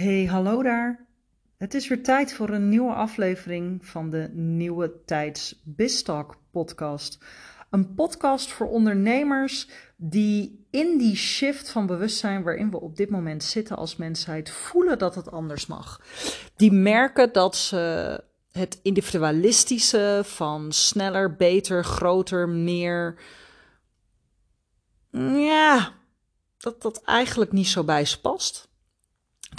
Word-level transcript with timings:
Hey, 0.00 0.24
hallo 0.24 0.62
daar. 0.62 1.06
Het 1.58 1.74
is 1.74 1.88
weer 1.88 2.02
tijd 2.02 2.32
voor 2.32 2.48
een 2.50 2.68
nieuwe 2.68 2.92
aflevering 2.92 3.86
van 3.86 4.10
de 4.10 4.30
Nieuwe 4.32 5.04
Tijds 5.04 5.60
Biztalk 5.64 6.36
podcast. 6.50 7.18
Een 7.70 7.94
podcast 7.94 8.52
voor 8.52 8.68
ondernemers 8.68 9.68
die 9.96 10.66
in 10.70 10.98
die 10.98 11.16
shift 11.16 11.70
van 11.70 11.86
bewustzijn 11.86 12.42
waarin 12.42 12.70
we 12.70 12.80
op 12.80 12.96
dit 12.96 13.10
moment 13.10 13.44
zitten 13.44 13.76
als 13.76 13.96
mensheid 13.96 14.50
voelen 14.50 14.98
dat 14.98 15.14
het 15.14 15.30
anders 15.30 15.66
mag. 15.66 16.00
Die 16.56 16.72
merken 16.72 17.32
dat 17.32 17.56
ze 17.56 18.24
het 18.52 18.80
individualistische 18.82 20.20
van 20.24 20.72
sneller, 20.72 21.36
beter, 21.36 21.84
groter, 21.84 22.48
meer. 22.48 23.14
Ja, 25.32 25.92
dat 26.58 26.82
dat 26.82 27.02
eigenlijk 27.04 27.52
niet 27.52 27.68
zo 27.68 27.84
bij 27.84 28.04
ze 28.04 28.20
past. 28.20 28.69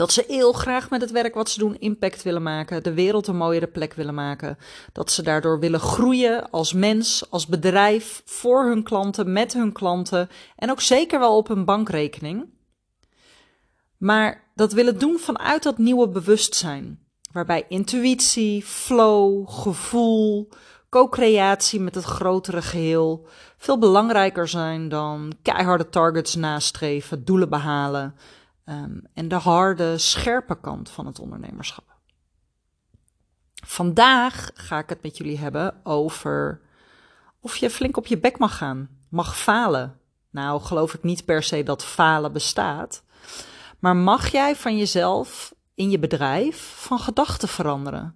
Dat 0.01 0.13
ze 0.13 0.23
heel 0.27 0.51
graag 0.51 0.89
met 0.89 1.01
het 1.01 1.11
werk 1.11 1.33
wat 1.33 1.49
ze 1.49 1.59
doen 1.59 1.79
impact 1.79 2.23
willen 2.23 2.43
maken, 2.43 2.83
de 2.83 2.93
wereld 2.93 3.27
een 3.27 3.35
mooiere 3.35 3.67
plek 3.67 3.93
willen 3.93 4.13
maken. 4.13 4.57
Dat 4.93 5.11
ze 5.11 5.23
daardoor 5.23 5.59
willen 5.59 5.79
groeien 5.79 6.49
als 6.49 6.73
mens, 6.73 7.29
als 7.29 7.47
bedrijf, 7.47 8.21
voor 8.25 8.65
hun 8.65 8.83
klanten, 8.83 9.31
met 9.31 9.53
hun 9.53 9.71
klanten 9.71 10.29
en 10.55 10.71
ook 10.71 10.81
zeker 10.81 11.19
wel 11.19 11.37
op 11.37 11.47
hun 11.47 11.65
bankrekening. 11.65 12.49
Maar 13.97 14.51
dat 14.55 14.73
willen 14.73 14.99
doen 14.99 15.19
vanuit 15.19 15.63
dat 15.63 15.77
nieuwe 15.77 16.09
bewustzijn, 16.09 16.99
waarbij 17.31 17.65
intuïtie, 17.67 18.63
flow, 18.63 19.49
gevoel, 19.49 20.49
co-creatie 20.89 21.79
met 21.79 21.95
het 21.95 22.03
grotere 22.03 22.61
geheel 22.61 23.27
veel 23.57 23.77
belangrijker 23.77 24.47
zijn 24.47 24.89
dan 24.89 25.33
keiharde 25.41 25.89
targets 25.89 26.35
nastreven, 26.35 27.25
doelen 27.25 27.49
behalen 27.49 28.15
Ehm, 28.71 28.97
en 29.13 29.27
de 29.27 29.35
harde, 29.35 29.97
scherpe 29.97 30.59
kant 30.59 30.89
van 30.89 31.05
het 31.05 31.19
ondernemerschap. 31.19 31.83
Vandaag 33.65 34.51
ga 34.53 34.79
ik 34.79 34.89
het 34.89 35.03
met 35.03 35.17
jullie 35.17 35.37
hebben 35.37 35.85
over 35.85 36.61
of 37.39 37.55
je 37.55 37.69
flink 37.69 37.97
op 37.97 38.07
je 38.07 38.17
bek 38.17 38.37
mag 38.37 38.57
gaan, 38.57 38.89
mag 39.09 39.37
falen. 39.37 39.99
Nou, 40.29 40.61
geloof 40.61 40.93
ik 40.93 41.03
niet 41.03 41.25
per 41.25 41.43
se 41.43 41.63
dat 41.63 41.83
falen 41.83 42.33
bestaat, 42.33 43.03
maar 43.79 43.95
mag 43.95 44.31
jij 44.31 44.55
van 44.55 44.77
jezelf 44.77 45.53
in 45.75 45.89
je 45.89 45.99
bedrijf 45.99 46.73
van 46.75 46.99
gedachten 46.99 47.47
veranderen? 47.47 48.15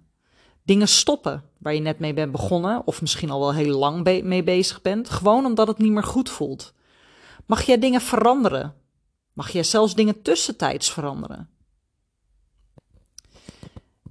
Dingen 0.62 0.88
stoppen 0.88 1.44
waar 1.58 1.74
je 1.74 1.80
net 1.80 1.98
mee 1.98 2.14
bent 2.14 2.32
begonnen, 2.32 2.86
of 2.86 3.00
misschien 3.00 3.30
al 3.30 3.40
wel 3.40 3.54
heel 3.54 3.78
lang 3.78 4.22
mee 4.22 4.42
bezig 4.42 4.82
bent, 4.82 5.10
gewoon 5.10 5.44
omdat 5.44 5.68
het 5.68 5.78
niet 5.78 5.92
meer 5.92 6.04
goed 6.04 6.30
voelt. 6.30 6.74
Mag 7.46 7.62
jij 7.62 7.78
dingen 7.78 8.00
veranderen 8.00 8.74
Mag 9.36 9.50
je 9.50 9.62
zelfs 9.62 9.94
dingen 9.94 10.22
tussentijds 10.22 10.92
veranderen? 10.92 11.48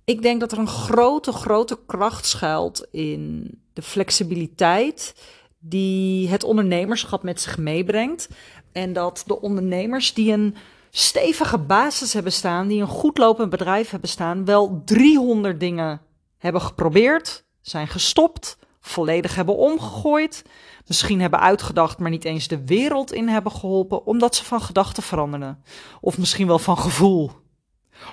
Ik 0.03 0.21
denk 0.21 0.39
dat 0.39 0.51
er 0.51 0.57
een 0.57 0.67
grote, 0.67 1.31
grote 1.31 1.79
kracht 1.85 2.25
schuilt 2.25 2.87
in 2.91 3.49
de 3.73 3.81
flexibiliteit 3.81 5.15
die 5.59 6.29
het 6.29 6.43
ondernemerschap 6.43 7.23
met 7.23 7.41
zich 7.41 7.57
meebrengt. 7.57 8.29
En 8.71 8.93
dat 8.93 9.23
de 9.25 9.41
ondernemers 9.41 10.13
die 10.13 10.31
een 10.31 10.55
stevige 10.89 11.57
basis 11.57 12.13
hebben 12.13 12.31
staan, 12.31 12.67
die 12.67 12.81
een 12.81 12.87
goed 12.87 13.17
lopend 13.17 13.49
bedrijf 13.49 13.89
hebben 13.89 14.09
staan, 14.09 14.45
wel 14.45 14.81
300 14.85 15.59
dingen 15.59 16.01
hebben 16.37 16.61
geprobeerd, 16.61 17.45
zijn 17.61 17.87
gestopt, 17.87 18.57
volledig 18.85 19.35
hebben 19.35 19.57
omgegooid, 19.57 20.43
misschien 20.87 21.21
hebben 21.21 21.39
uitgedacht, 21.39 21.99
maar 21.99 22.09
niet 22.09 22.25
eens 22.25 22.47
de 22.47 22.65
wereld 22.65 23.13
in 23.13 23.27
hebben 23.27 23.51
geholpen, 23.51 24.05
omdat 24.05 24.35
ze 24.35 24.45
van 24.45 24.61
gedachten 24.61 25.03
veranderden. 25.03 25.63
Of 26.01 26.17
misschien 26.17 26.47
wel 26.47 26.59
van 26.59 26.77
gevoel. 26.77 27.31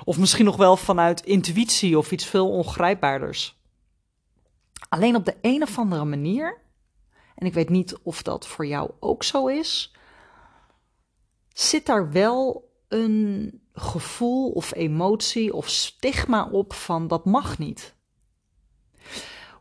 Of 0.05 0.19
misschien 0.19 0.45
nog 0.45 0.56
wel 0.56 0.77
vanuit 0.77 1.20
intuïtie 1.20 1.98
of 1.98 2.12
iets 2.12 2.27
veel 2.27 2.50
ongrijpbaarders. 2.50 3.61
Alleen 4.89 5.17
op 5.17 5.25
de 5.25 5.37
een 5.41 5.62
of 5.62 5.78
andere 5.78 6.05
manier, 6.05 6.62
en 7.34 7.47
ik 7.47 7.54
weet 7.54 7.69
niet 7.69 7.99
of 8.03 8.22
dat 8.22 8.47
voor 8.47 8.66
jou 8.66 8.91
ook 9.00 9.22
zo 9.22 9.47
is, 9.47 9.94
zit 11.49 11.87
daar 11.87 12.12
wel 12.12 12.71
een 12.89 13.60
gevoel 13.72 14.50
of 14.50 14.75
emotie 14.75 15.54
of 15.54 15.69
stigma 15.69 16.49
op 16.50 16.72
van 16.72 17.09
dat 17.09 17.25
mag 17.25 17.59
niet. 17.59 17.94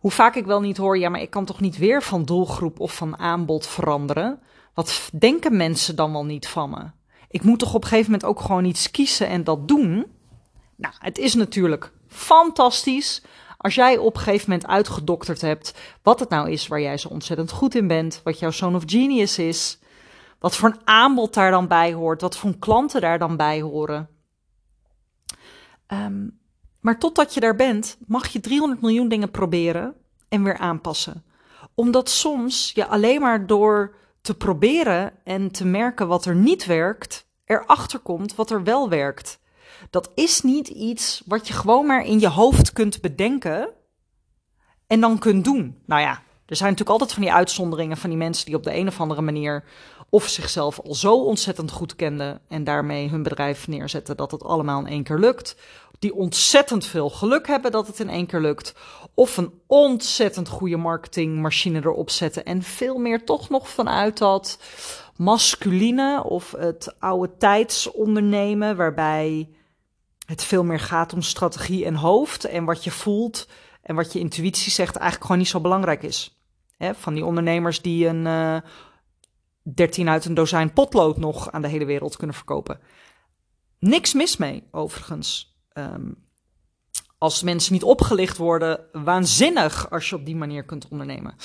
Hoe 0.02 0.12
vaak 0.12 0.36
ik 0.36 0.46
wel 0.46 0.62
niet 0.62 0.78
hoor, 0.78 0.98
ja, 0.98 1.10
maar 1.10 1.22
ik 1.22 1.30
kan 1.30 1.46
toch 1.46 1.60
niet 1.60 1.78
weer 1.78 2.04
van 2.04 2.24
doelgroep 2.26 2.80
of 2.80 2.96
van 2.96 3.18
aanbod 3.18 3.68
veranderen? 3.68 4.40
Wat 4.74 5.10
denken 5.14 5.58
mensen 5.58 5.96
dan 5.96 6.12
wel 6.12 6.26
niet 6.26 6.48
van 6.48 6.70
me? 6.70 6.90
Ik 7.30 7.44
moet 7.44 7.60
toch 7.60 7.74
op 7.74 7.82
een 7.84 7.88
gegeven 7.90 8.12
moment 8.12 8.30
ook 8.30 8.42
gewoon 8.42 8.66
iets 8.66 8.92
kiezen 8.92 9.28
en 9.28 9.44
dat 9.44 9.68
doen? 9.68 10.06
Nou, 10.76 10.94
het 11.00 11.18
is 11.18 11.34
natuurlijk 11.34 11.92
fantastisch 12.08 13.22
als 13.58 13.76
jij 13.76 13.98
op 13.98 14.16
een 14.16 14.22
gegeven 14.22 14.50
moment 14.50 14.70
uitgedokterd 14.70 15.42
hebt 15.42 15.74
wat 16.02 16.20
het 16.20 16.30
nou 16.30 16.52
is 16.52 16.68
waar 16.68 16.82
jij 16.82 16.98
zo 16.98 17.08
ontzettend 17.08 17.52
goed 17.52 17.76
in 17.76 17.88
bent, 17.88 18.22
wat 18.24 18.40
jouw 18.40 18.52
zoon 18.52 18.76
of 18.76 18.84
genius 18.86 19.38
is, 19.38 19.80
wat 20.40 20.56
voor 20.56 20.70
een 20.70 20.82
aanbod 20.84 21.34
daar 21.34 21.52
dan 21.52 21.68
bij 21.68 21.94
hoort, 21.94 22.22
wat 22.22 22.38
voor 22.38 22.58
klanten 22.60 23.02
daar 23.02 23.20
dan 23.20 23.38
bij 23.38 23.62
horen. 23.62 24.10
Um, 25.88 26.41
maar 26.82 27.00
totdat 27.00 27.34
je 27.34 27.40
daar 27.40 27.56
bent, 27.56 27.98
mag 28.08 28.28
je 28.28 28.40
300 28.40 28.82
miljoen 28.82 29.08
dingen 29.08 29.32
proberen 29.32 29.96
en 30.30 30.44
weer 30.44 30.58
aanpassen. 30.58 31.24
Omdat 31.76 32.10
soms 32.10 32.72
je 32.74 32.86
alleen 32.86 33.22
maar 33.22 33.48
door 33.48 33.96
te 34.22 34.34
proberen 34.34 35.14
en 35.24 35.52
te 35.52 35.66
merken 35.66 36.08
wat 36.08 36.26
er 36.26 36.36
niet 36.36 36.66
werkt, 36.66 37.28
erachter 37.46 38.00
komt 38.00 38.36
wat 38.36 38.52
er 38.52 38.64
wel 38.64 38.90
werkt. 38.90 39.40
Dat 39.90 40.12
is 40.16 40.42
niet 40.42 40.68
iets 40.68 41.22
wat 41.26 41.48
je 41.48 41.54
gewoon 41.54 41.86
maar 41.86 42.06
in 42.06 42.20
je 42.20 42.30
hoofd 42.30 42.74
kunt 42.74 43.02
bedenken 43.02 43.70
en 44.88 45.00
dan 45.00 45.20
kunt 45.20 45.44
doen. 45.44 45.82
Nou 45.86 46.02
ja, 46.02 46.22
er 46.46 46.56
zijn 46.56 46.70
natuurlijk 46.70 46.90
altijd 46.90 47.14
van 47.14 47.22
die 47.22 47.34
uitzonderingen 47.34 47.98
van 47.98 48.10
die 48.10 48.20
mensen 48.20 48.46
die 48.46 48.56
op 48.56 48.64
de 48.64 48.76
een 48.76 48.88
of 48.88 49.00
andere 49.00 49.22
manier 49.22 49.64
of 50.12 50.28
zichzelf 50.28 50.80
al 50.80 50.96
zo 50.96 51.16
ontzettend 51.16 51.72
goed 51.72 51.96
kenden 51.96 52.42
en 52.48 52.64
daarmee 52.64 53.10
hun 53.10 53.24
bedrijf 53.24 53.68
neerzetten 53.68 54.18
dat 54.18 54.32
het 54.32 54.44
allemaal 54.44 54.80
in 54.80 54.88
één 54.88 55.04
keer 55.04 55.20
lukt. 55.20 55.56
Die 56.00 56.16
ontzettend 56.16 56.86
veel 56.86 57.10
geluk 57.10 57.48
hebben 57.48 57.72
dat 57.72 57.88
het 57.88 58.00
in 58.00 58.10
één 58.10 58.26
keer 58.26 58.40
lukt. 58.40 58.76
Of 59.14 59.38
een 59.38 59.52
ontzettend 59.68 60.48
goede 60.48 60.78
marketingmachine 60.78 61.80
erop 61.80 62.10
zetten 62.10 62.46
en 62.46 62.62
veel 62.62 62.98
meer 62.98 63.26
toch 63.26 63.50
nog 63.50 63.70
vanuit 63.70 64.18
dat 64.18 64.60
masculine 65.16 66.24
of 66.24 66.52
het 66.52 66.96
oude 67.00 67.38
tijdsondernemen 67.38 68.76
waarbij 68.76 69.50
het 70.26 70.44
veel 70.44 70.64
meer 70.64 70.80
gaat 70.80 71.14
om 71.14 71.22
strategie 71.22 71.86
en 71.86 71.96
hoofd 71.96 72.46
en 72.46 72.66
wat 72.66 72.84
je 72.84 72.92
voelt 72.92 73.48
en 73.82 73.96
wat 73.96 74.14
je 74.14 74.20
intuïtie 74.20 74.72
zegt 74.72 74.96
eigenlijk 74.96 75.26
gewoon 75.26 75.38
niet 75.38 75.52
zo 75.52 75.60
belangrijk 75.60 76.04
is. 76.04 76.36
van 76.78 77.14
die 77.14 77.26
ondernemers 77.26 77.82
die 77.82 78.08
een 78.08 78.28
eh, 78.28 78.58
13 79.64 80.10
uit 80.10 80.26
een 80.26 80.34
dozijn 80.34 80.74
potlood 80.74 81.18
nog 81.18 81.52
aan 81.52 81.62
de 81.62 81.68
hele 81.68 81.86
wereld 81.86 82.18
kunnen 82.18 82.36
verkopen. 82.36 82.80
Niks 83.80 84.14
mis 84.14 84.38
mee, 84.38 84.64
overigens. 84.72 85.60
Um, 85.74 86.30
als 87.22 87.44
mensen 87.44 87.74
niet 87.74 87.84
opgelicht 87.84 88.38
worden, 88.38 88.80
waanzinnig 88.92 89.90
als 89.90 90.10
je 90.10 90.16
op 90.16 90.26
die 90.26 90.36
manier 90.36 90.64
kunt 90.64 90.88
ondernemen. 90.88 91.36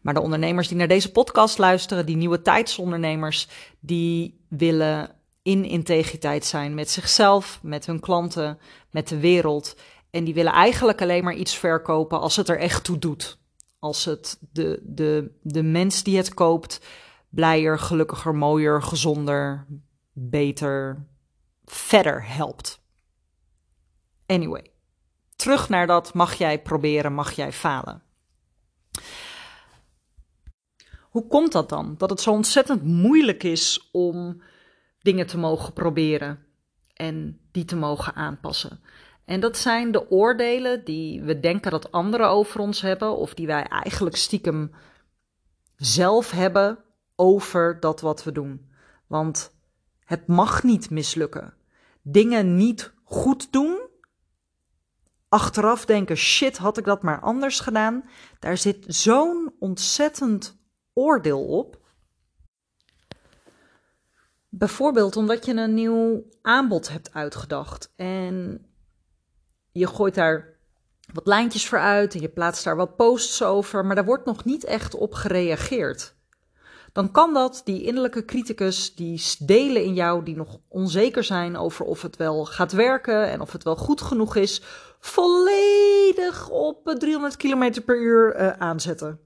Maar 0.00 0.14
de 0.14 0.20
ondernemers 0.20 0.68
die 0.68 0.76
naar 0.76 0.88
deze 0.88 1.12
podcast 1.12 1.58
luisteren, 1.58 2.06
die 2.06 2.16
nieuwe 2.16 2.42
tijdsondernemers, 2.42 3.48
die 3.80 4.44
willen 4.48 5.10
in 5.42 5.64
integriteit 5.64 6.44
zijn 6.44 6.74
met 6.74 6.90
zichzelf, 6.90 7.58
met 7.62 7.86
hun 7.86 8.00
klanten, 8.00 8.58
met 8.90 9.08
de 9.08 9.18
wereld. 9.18 9.76
En 10.10 10.24
die 10.24 10.34
willen 10.34 10.52
eigenlijk 10.52 11.02
alleen 11.02 11.24
maar 11.24 11.34
iets 11.34 11.56
verkopen 11.56 12.20
als 12.20 12.36
het 12.36 12.48
er 12.48 12.58
echt 12.58 12.84
toe 12.84 12.98
doet. 12.98 13.38
Als 13.78 14.04
het 14.04 14.38
de, 14.52 14.80
de, 14.82 15.30
de 15.42 15.62
mens 15.62 16.02
die 16.02 16.16
het 16.16 16.34
koopt 16.34 16.80
blijer, 17.34 17.78
gelukkiger, 17.78 18.34
mooier, 18.34 18.82
gezonder, 18.82 19.66
beter, 20.12 21.06
verder 21.64 22.26
helpt. 22.26 22.82
Anyway, 24.26 24.70
terug 25.36 25.68
naar 25.68 25.86
dat 25.86 26.14
mag 26.14 26.34
jij 26.34 26.62
proberen, 26.62 27.12
mag 27.12 27.32
jij 27.32 27.52
falen. 27.52 28.02
Hoe 31.00 31.26
komt 31.26 31.52
dat 31.52 31.68
dan? 31.68 31.94
Dat 31.98 32.10
het 32.10 32.20
zo 32.20 32.30
ontzettend 32.30 32.84
moeilijk 32.84 33.42
is 33.42 33.88
om 33.92 34.42
dingen 35.00 35.26
te 35.26 35.38
mogen 35.38 35.72
proberen 35.72 36.46
en 36.94 37.40
die 37.52 37.64
te 37.64 37.76
mogen 37.76 38.14
aanpassen. 38.14 38.80
En 39.24 39.40
dat 39.40 39.56
zijn 39.56 39.92
de 39.92 40.10
oordelen 40.10 40.84
die 40.84 41.22
we 41.22 41.40
denken 41.40 41.70
dat 41.70 41.92
anderen 41.92 42.28
over 42.28 42.60
ons 42.60 42.80
hebben, 42.80 43.16
of 43.16 43.34
die 43.34 43.46
wij 43.46 43.62
eigenlijk 43.62 44.16
stiekem 44.16 44.70
zelf 45.76 46.30
hebben 46.30 46.83
over 47.16 47.80
dat 47.80 48.00
wat 48.00 48.24
we 48.24 48.32
doen. 48.32 48.70
Want 49.06 49.54
het 50.04 50.26
mag 50.26 50.62
niet 50.62 50.90
mislukken. 50.90 51.54
Dingen 52.02 52.56
niet 52.56 52.92
goed 53.04 53.52
doen. 53.52 53.88
Achteraf 55.28 55.84
denken, 55.84 56.16
shit, 56.16 56.56
had 56.56 56.78
ik 56.78 56.84
dat 56.84 57.02
maar 57.02 57.20
anders 57.20 57.60
gedaan. 57.60 58.04
Daar 58.38 58.56
zit 58.56 58.84
zo'n 58.88 59.54
ontzettend 59.58 60.56
oordeel 60.92 61.46
op. 61.46 61.82
Bijvoorbeeld 64.48 65.16
omdat 65.16 65.44
je 65.44 65.54
een 65.54 65.74
nieuw 65.74 66.24
aanbod 66.42 66.88
hebt 66.88 67.12
uitgedacht 67.12 67.92
en 67.96 68.66
je 69.72 69.86
gooit 69.86 70.14
daar 70.14 70.58
wat 71.12 71.26
lijntjes 71.26 71.68
voor 71.68 71.78
uit 71.78 72.14
en 72.14 72.20
je 72.20 72.28
plaatst 72.28 72.64
daar 72.64 72.76
wat 72.76 72.96
posts 72.96 73.42
over, 73.42 73.84
maar 73.84 73.94
daar 73.94 74.04
wordt 74.04 74.24
nog 74.24 74.44
niet 74.44 74.64
echt 74.64 74.94
op 74.94 75.14
gereageerd. 75.14 76.16
Dan 76.94 77.10
kan 77.10 77.34
dat 77.34 77.60
die 77.64 77.82
innerlijke 77.82 78.24
criticus, 78.24 78.94
die 78.94 79.22
delen 79.38 79.84
in 79.84 79.94
jou 79.94 80.24
die 80.24 80.36
nog 80.36 80.58
onzeker 80.68 81.24
zijn 81.24 81.56
over 81.56 81.84
of 81.84 82.02
het 82.02 82.16
wel 82.16 82.44
gaat 82.44 82.72
werken 82.72 83.30
en 83.30 83.40
of 83.40 83.52
het 83.52 83.62
wel 83.62 83.76
goed 83.76 84.00
genoeg 84.00 84.36
is, 84.36 84.62
volledig 85.00 86.48
op 86.48 86.94
300 86.98 87.36
km 87.36 87.82
per 87.84 88.00
uur 88.00 88.40
uh, 88.40 88.50
aanzetten. 88.50 89.20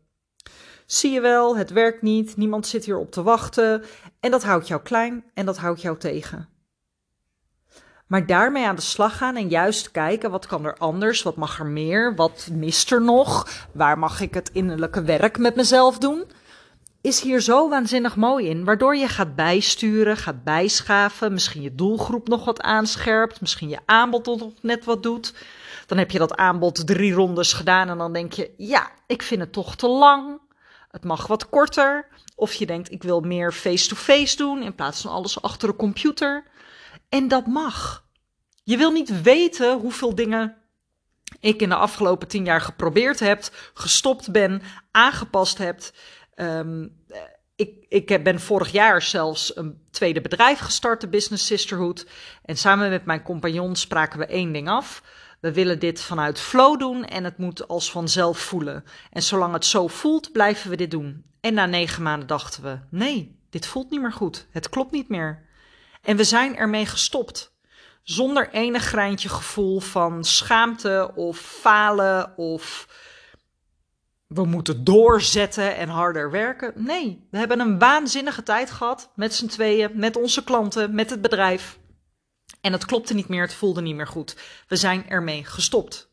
Zie 0.87 1.11
je 1.11 1.21
wel, 1.21 1.57
het 1.57 1.71
werkt 1.71 2.03
niet, 2.03 2.37
niemand 2.37 2.67
zit 2.67 2.85
hier 2.85 2.99
op 2.99 3.11
te 3.11 3.23
wachten 3.23 3.83
en 4.21 4.31
dat 4.31 4.43
houdt 4.43 4.69
jou 4.69 4.83
klein 4.83 5.25
en 5.35 5.47
dat 5.47 5.57
houdt 5.57 5.81
jou 5.81 5.99
tegen. 5.99 6.49
Maar 8.07 8.27
daarmee 8.27 8.67
aan 8.67 8.77
de 8.77 8.83
slag 8.83 9.17
gaan 9.17 9.37
en 9.37 9.49
juist 9.49 9.91
kijken 9.91 10.31
wat 10.31 10.47
kan 10.47 10.65
er 10.65 10.77
anders, 10.77 11.23
wat 11.23 11.37
mag 11.37 11.59
er 11.59 11.67
meer, 11.67 12.15
wat 12.15 12.49
mist 12.53 12.93
er 12.93 13.03
nog, 13.03 13.49
waar 13.73 13.99
mag 13.99 14.21
ik 14.21 14.35
het 14.35 14.51
innerlijke 14.53 15.03
werk 15.03 15.39
met 15.39 15.57
mezelf 15.57 15.99
doen, 15.99 16.25
is 17.01 17.21
hier 17.21 17.41
zo 17.41 17.69
waanzinnig 17.69 18.17
mooi 18.17 18.49
in, 18.49 18.65
waardoor 18.65 18.97
je 18.97 19.09
gaat 19.09 19.35
bijsturen, 19.35 20.17
gaat 20.17 20.45
bijschaven, 20.45 21.33
misschien 21.33 21.63
je 21.63 21.75
doelgroep 21.75 22.29
nog 22.29 22.45
wat 22.45 22.61
aanscherpt, 22.61 23.41
misschien 23.41 23.69
je 23.69 23.79
aanbod 23.85 24.27
nog 24.27 24.53
net 24.61 24.85
wat 24.85 25.03
doet. 25.03 25.35
Dan 25.87 25.99
heb 25.99 26.11
je 26.11 26.19
dat 26.19 26.37
aanbod 26.37 26.87
drie 26.87 27.13
rondes 27.13 27.53
gedaan 27.53 27.89
en 27.89 27.99
dan 27.99 28.13
denk 28.13 28.33
je, 28.33 28.55
ja, 28.57 28.91
ik 29.07 29.23
vind 29.23 29.41
het 29.41 29.53
toch 29.53 29.77
te 29.77 29.89
lang. 29.89 30.41
Het 30.91 31.05
mag 31.05 31.27
wat 31.27 31.49
korter. 31.49 32.09
Of 32.37 32.55
je 32.55 32.67
denkt, 32.67 32.91
ik 32.91 33.03
wil 33.03 33.21
meer 33.21 33.53
face-to-face 33.53 34.37
doen 34.37 34.63
in 34.63 34.75
plaats 34.75 35.01
van 35.01 35.11
alles 35.11 35.43
achter 35.43 35.69
de 35.69 35.77
computer. 35.77 36.45
En 37.09 37.29
dat 37.29 37.47
mag. 37.47 38.05
Je 38.65 38.77
wil 38.77 38.91
niet 38.91 39.23
weten 39.23 39.79
hoeveel 39.79 40.15
dingen 40.15 40.57
ik 41.41 41.63
in 41.63 41.69
de 41.69 41.75
afgelopen 41.75 42.29
tien 42.29 42.45
jaar 42.45 42.61
geprobeerd 42.61 43.21
heb, 43.21 43.49
gestopt 43.75 44.31
ben, 44.31 44.63
aangepast 44.91 45.59
heb. 45.59 45.81
Um, 46.41 46.97
ik, 47.57 47.87
ik 47.89 48.25
ben 48.25 48.41
vorig 48.41 48.73
jaar 48.73 49.03
zelfs 49.03 49.57
een 49.57 49.87
tweede 49.91 50.21
bedrijf 50.21 50.59
gestart, 50.59 51.01
de 51.01 51.09
Business 51.09 51.47
Sisterhood. 51.47 52.07
En 52.45 52.57
samen 52.57 52.91
met 52.91 53.05
mijn 53.05 53.23
compagnon 53.23 53.77
spraken 53.77 54.19
we 54.19 54.27
één 54.27 54.53
ding 54.53 54.69
af. 54.69 55.03
We 55.41 55.53
willen 55.53 55.79
dit 55.79 56.01
vanuit 56.01 56.41
flow 56.41 56.79
doen 56.79 57.05
en 57.05 57.25
het 57.25 57.39
moet 57.39 57.69
als 57.69 57.91
vanzelf 57.91 58.39
voelen. 58.39 58.85
En 59.11 59.23
zolang 59.23 59.53
het 59.53 59.65
zo 59.65 59.87
voelt, 59.87 60.33
blijven 60.33 60.71
we 60.71 60.77
dit 60.77 60.91
doen. 60.91 61.25
En 61.41 61.55
na 61.55 61.67
negen 61.67 62.03
maanden 62.03 62.29
dachten 62.29 62.63
we: 62.63 62.79
nee, 62.91 63.41
dit 63.51 63.67
voelt 63.67 63.91
niet 63.91 64.01
meer 64.01 64.13
goed. 64.13 64.47
Het 64.51 64.69
klopt 64.69 64.93
niet 64.93 65.09
meer. 65.09 65.47
En 66.03 66.17
we 66.17 66.25
zijn 66.25 66.57
ermee 66.57 66.87
gestopt. 66.87 67.57
Zonder 68.03 68.51
enig 68.51 68.85
greintje 68.85 69.29
gevoel 69.29 69.81
van 69.81 70.25
schaamte 70.25 71.13
of 71.15 71.39
falen 71.39 72.37
of 72.37 72.89
we 74.29 74.45
moeten 74.45 74.85
doorzetten 74.85 75.77
en 75.77 75.89
harder 75.89 76.31
werken. 76.31 76.73
Nee, 76.77 77.27
we 77.31 77.39
hebben 77.39 77.61
een 77.61 77.79
waanzinnige 77.79 78.43
tijd 78.43 78.71
gehad 78.71 79.11
met 79.15 79.35
z'n 79.35 79.47
tweeën, 79.47 79.91
met 79.95 80.17
onze 80.17 80.45
klanten, 80.45 80.95
met 80.95 81.11
het 81.11 81.21
bedrijf. 81.21 81.79
En 82.61 82.73
het 82.73 82.85
klopte 82.85 83.15
niet 83.15 83.29
meer, 83.29 83.43
het 83.43 83.55
voelde 83.55 83.81
niet 83.81 83.95
meer 83.95 84.07
goed. 84.07 84.37
We 84.69 84.77
zijn 84.77 85.09
ermee 85.09 85.45
gestopt. 85.45 86.11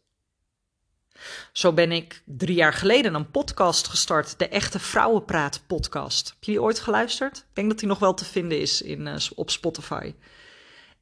Zo 1.52 1.74
ben 1.74 1.92
ik 1.92 2.22
drie 2.26 2.56
jaar 2.56 2.74
geleden 2.74 3.14
een 3.14 3.32
podcast 3.32 3.88
gestart, 3.88 4.40
de 4.40 4.48
Echte 4.48 4.80
Vrouwenpraat 4.80 5.62
podcast. 5.68 6.30
Heb 6.30 6.44
je 6.44 6.62
ooit 6.62 6.80
geluisterd? 6.80 7.38
Ik 7.38 7.46
denk 7.54 7.70
dat 7.70 7.80
die 7.80 7.88
nog 7.88 8.00
wel 8.00 8.14
te 8.14 8.26
vinden 8.26 8.60
is 8.60 8.82
in, 8.82 9.06
uh, 9.06 9.16
op 9.36 9.50
Spotify. 9.50 10.14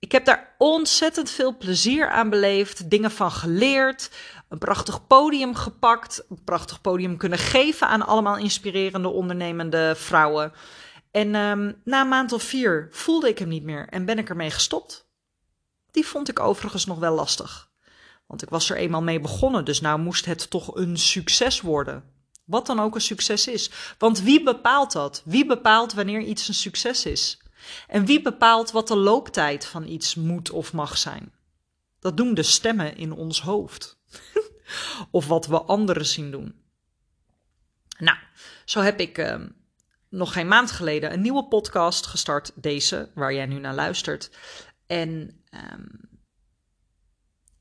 Ik 0.03 0.11
heb 0.11 0.25
daar 0.25 0.55
ontzettend 0.57 1.29
veel 1.29 1.57
plezier 1.57 2.09
aan 2.09 2.29
beleefd, 2.29 2.89
dingen 2.89 3.11
van 3.11 3.31
geleerd, 3.31 4.11
een 4.49 4.57
prachtig 4.57 5.07
podium 5.07 5.55
gepakt, 5.55 6.25
een 6.29 6.43
prachtig 6.43 6.81
podium 6.81 7.17
kunnen 7.17 7.39
geven 7.39 7.87
aan 7.87 8.05
allemaal 8.05 8.37
inspirerende 8.37 9.07
ondernemende 9.07 9.93
vrouwen. 9.97 10.53
En 11.11 11.35
um, 11.35 11.81
na 11.83 12.01
een 12.01 12.07
maand 12.07 12.31
of 12.31 12.43
vier 12.43 12.87
voelde 12.91 13.27
ik 13.27 13.39
hem 13.39 13.47
niet 13.47 13.63
meer 13.63 13.87
en 13.89 14.05
ben 14.05 14.17
ik 14.17 14.29
ermee 14.29 14.51
gestopt. 14.51 15.07
Die 15.91 16.07
vond 16.07 16.29
ik 16.29 16.39
overigens 16.39 16.85
nog 16.85 16.99
wel 16.99 17.13
lastig. 17.13 17.71
Want 18.27 18.41
ik 18.41 18.49
was 18.49 18.69
er 18.69 18.77
eenmaal 18.77 19.03
mee 19.03 19.19
begonnen, 19.19 19.65
dus 19.65 19.81
nou 19.81 19.99
moest 19.99 20.25
het 20.25 20.49
toch 20.49 20.75
een 20.75 20.97
succes 20.97 21.61
worden. 21.61 22.03
Wat 22.45 22.65
dan 22.65 22.79
ook 22.79 22.95
een 22.95 23.01
succes 23.01 23.47
is. 23.47 23.71
Want 23.97 24.21
wie 24.21 24.43
bepaalt 24.43 24.91
dat? 24.91 25.21
Wie 25.25 25.45
bepaalt 25.45 25.93
wanneer 25.93 26.21
iets 26.21 26.47
een 26.47 26.53
succes 26.53 27.05
is? 27.05 27.42
En 27.87 28.05
wie 28.05 28.21
bepaalt 28.21 28.71
wat 28.71 28.87
de 28.87 28.95
looptijd 28.95 29.65
van 29.65 29.87
iets 29.87 30.15
moet 30.15 30.49
of 30.49 30.73
mag 30.73 30.97
zijn? 30.97 31.31
Dat 31.99 32.17
doen 32.17 32.33
de 32.33 32.43
stemmen 32.43 32.97
in 32.97 33.11
ons 33.11 33.41
hoofd. 33.41 33.97
of 35.11 35.27
wat 35.27 35.47
we 35.47 35.61
anderen 35.61 36.05
zien 36.05 36.31
doen. 36.31 36.55
Nou, 37.97 38.17
zo 38.65 38.81
heb 38.81 38.99
ik 38.99 39.17
uh, 39.17 39.35
nog 40.09 40.33
geen 40.33 40.47
maand 40.47 40.71
geleden 40.71 41.13
een 41.13 41.21
nieuwe 41.21 41.47
podcast 41.47 42.05
gestart, 42.05 42.51
deze, 42.55 43.09
waar 43.13 43.33
jij 43.33 43.45
nu 43.45 43.59
naar 43.59 43.75
luistert. 43.75 44.31
En 44.87 45.43
um, 45.73 46.12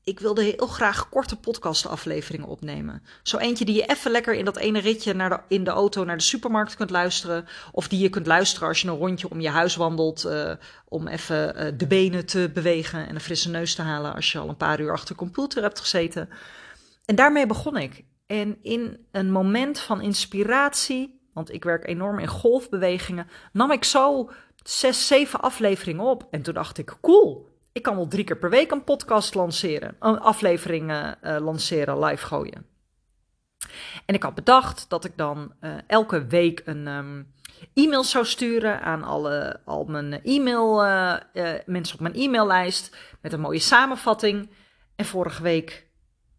ik 0.03 0.19
wilde 0.19 0.43
heel 0.43 0.67
graag 0.67 1.09
korte 1.09 1.39
podcastafleveringen 1.39 2.47
opnemen. 2.47 3.03
Zo 3.23 3.37
eentje 3.37 3.65
die 3.65 3.75
je 3.75 3.85
even 3.85 4.11
lekker 4.11 4.33
in 4.33 4.45
dat 4.45 4.57
ene 4.57 4.79
ritje 4.79 5.13
naar 5.13 5.29
de, 5.29 5.39
in 5.47 5.63
de 5.63 5.69
auto 5.69 6.03
naar 6.03 6.17
de 6.17 6.23
supermarkt 6.23 6.75
kunt 6.75 6.89
luisteren. 6.89 7.45
Of 7.71 7.87
die 7.87 7.99
je 7.99 8.09
kunt 8.09 8.27
luisteren 8.27 8.67
als 8.67 8.81
je 8.81 8.87
een 8.87 8.97
rondje 8.97 9.29
om 9.29 9.41
je 9.41 9.49
huis 9.49 9.75
wandelt. 9.75 10.25
Uh, 10.25 10.51
om 10.87 11.07
even 11.07 11.55
uh, 11.55 11.71
de 11.77 11.87
benen 11.87 12.25
te 12.25 12.49
bewegen 12.53 13.07
en 13.07 13.15
een 13.15 13.21
frisse 13.21 13.49
neus 13.49 13.75
te 13.75 13.81
halen 13.81 14.13
als 14.13 14.31
je 14.31 14.39
al 14.39 14.49
een 14.49 14.57
paar 14.57 14.79
uur 14.79 14.91
achter 14.91 15.07
de 15.07 15.15
computer 15.15 15.61
hebt 15.61 15.79
gezeten. 15.79 16.29
En 17.05 17.15
daarmee 17.15 17.47
begon 17.47 17.77
ik. 17.77 18.03
En 18.25 18.57
in 18.61 19.07
een 19.11 19.31
moment 19.31 19.79
van 19.79 20.01
inspiratie, 20.01 21.29
want 21.33 21.53
ik 21.53 21.63
werk 21.63 21.87
enorm 21.87 22.19
in 22.19 22.27
golfbewegingen, 22.27 23.27
nam 23.51 23.71
ik 23.71 23.83
zo 23.83 24.31
zes, 24.63 25.07
zeven 25.07 25.41
afleveringen 25.41 26.05
op. 26.05 26.27
En 26.31 26.41
toen 26.41 26.53
dacht 26.53 26.77
ik, 26.77 26.97
cool, 27.01 27.52
ik 27.73 27.81
kan 27.81 27.95
wel 27.95 28.07
drie 28.07 28.23
keer 28.23 28.37
per 28.37 28.49
week 28.49 28.71
een 28.71 28.83
podcast 28.83 29.33
lanceren, 29.33 29.95
een 29.99 30.19
aflevering 30.19 30.91
uh, 30.91 31.11
lanceren, 31.21 32.03
live 32.03 32.25
gooien. 32.25 32.65
En 34.05 34.15
ik 34.15 34.23
had 34.23 34.35
bedacht 34.35 34.89
dat 34.89 35.05
ik 35.05 35.17
dan 35.17 35.53
uh, 35.61 35.75
elke 35.87 36.27
week 36.27 36.61
een 36.65 36.87
um, 36.87 37.33
e-mail 37.73 38.03
zou 38.03 38.25
sturen 38.25 38.81
aan 38.81 39.03
alle, 39.03 39.61
al 39.65 39.85
mijn 39.85 40.23
e-mail, 40.23 40.85
uh, 40.85 41.15
mensen 41.65 41.95
op 41.95 42.01
mijn 42.01 42.15
e-maillijst 42.15 42.97
met 43.21 43.33
een 43.33 43.39
mooie 43.39 43.59
samenvatting. 43.59 44.49
En 44.95 45.05
vorige 45.05 45.43
week 45.43 45.87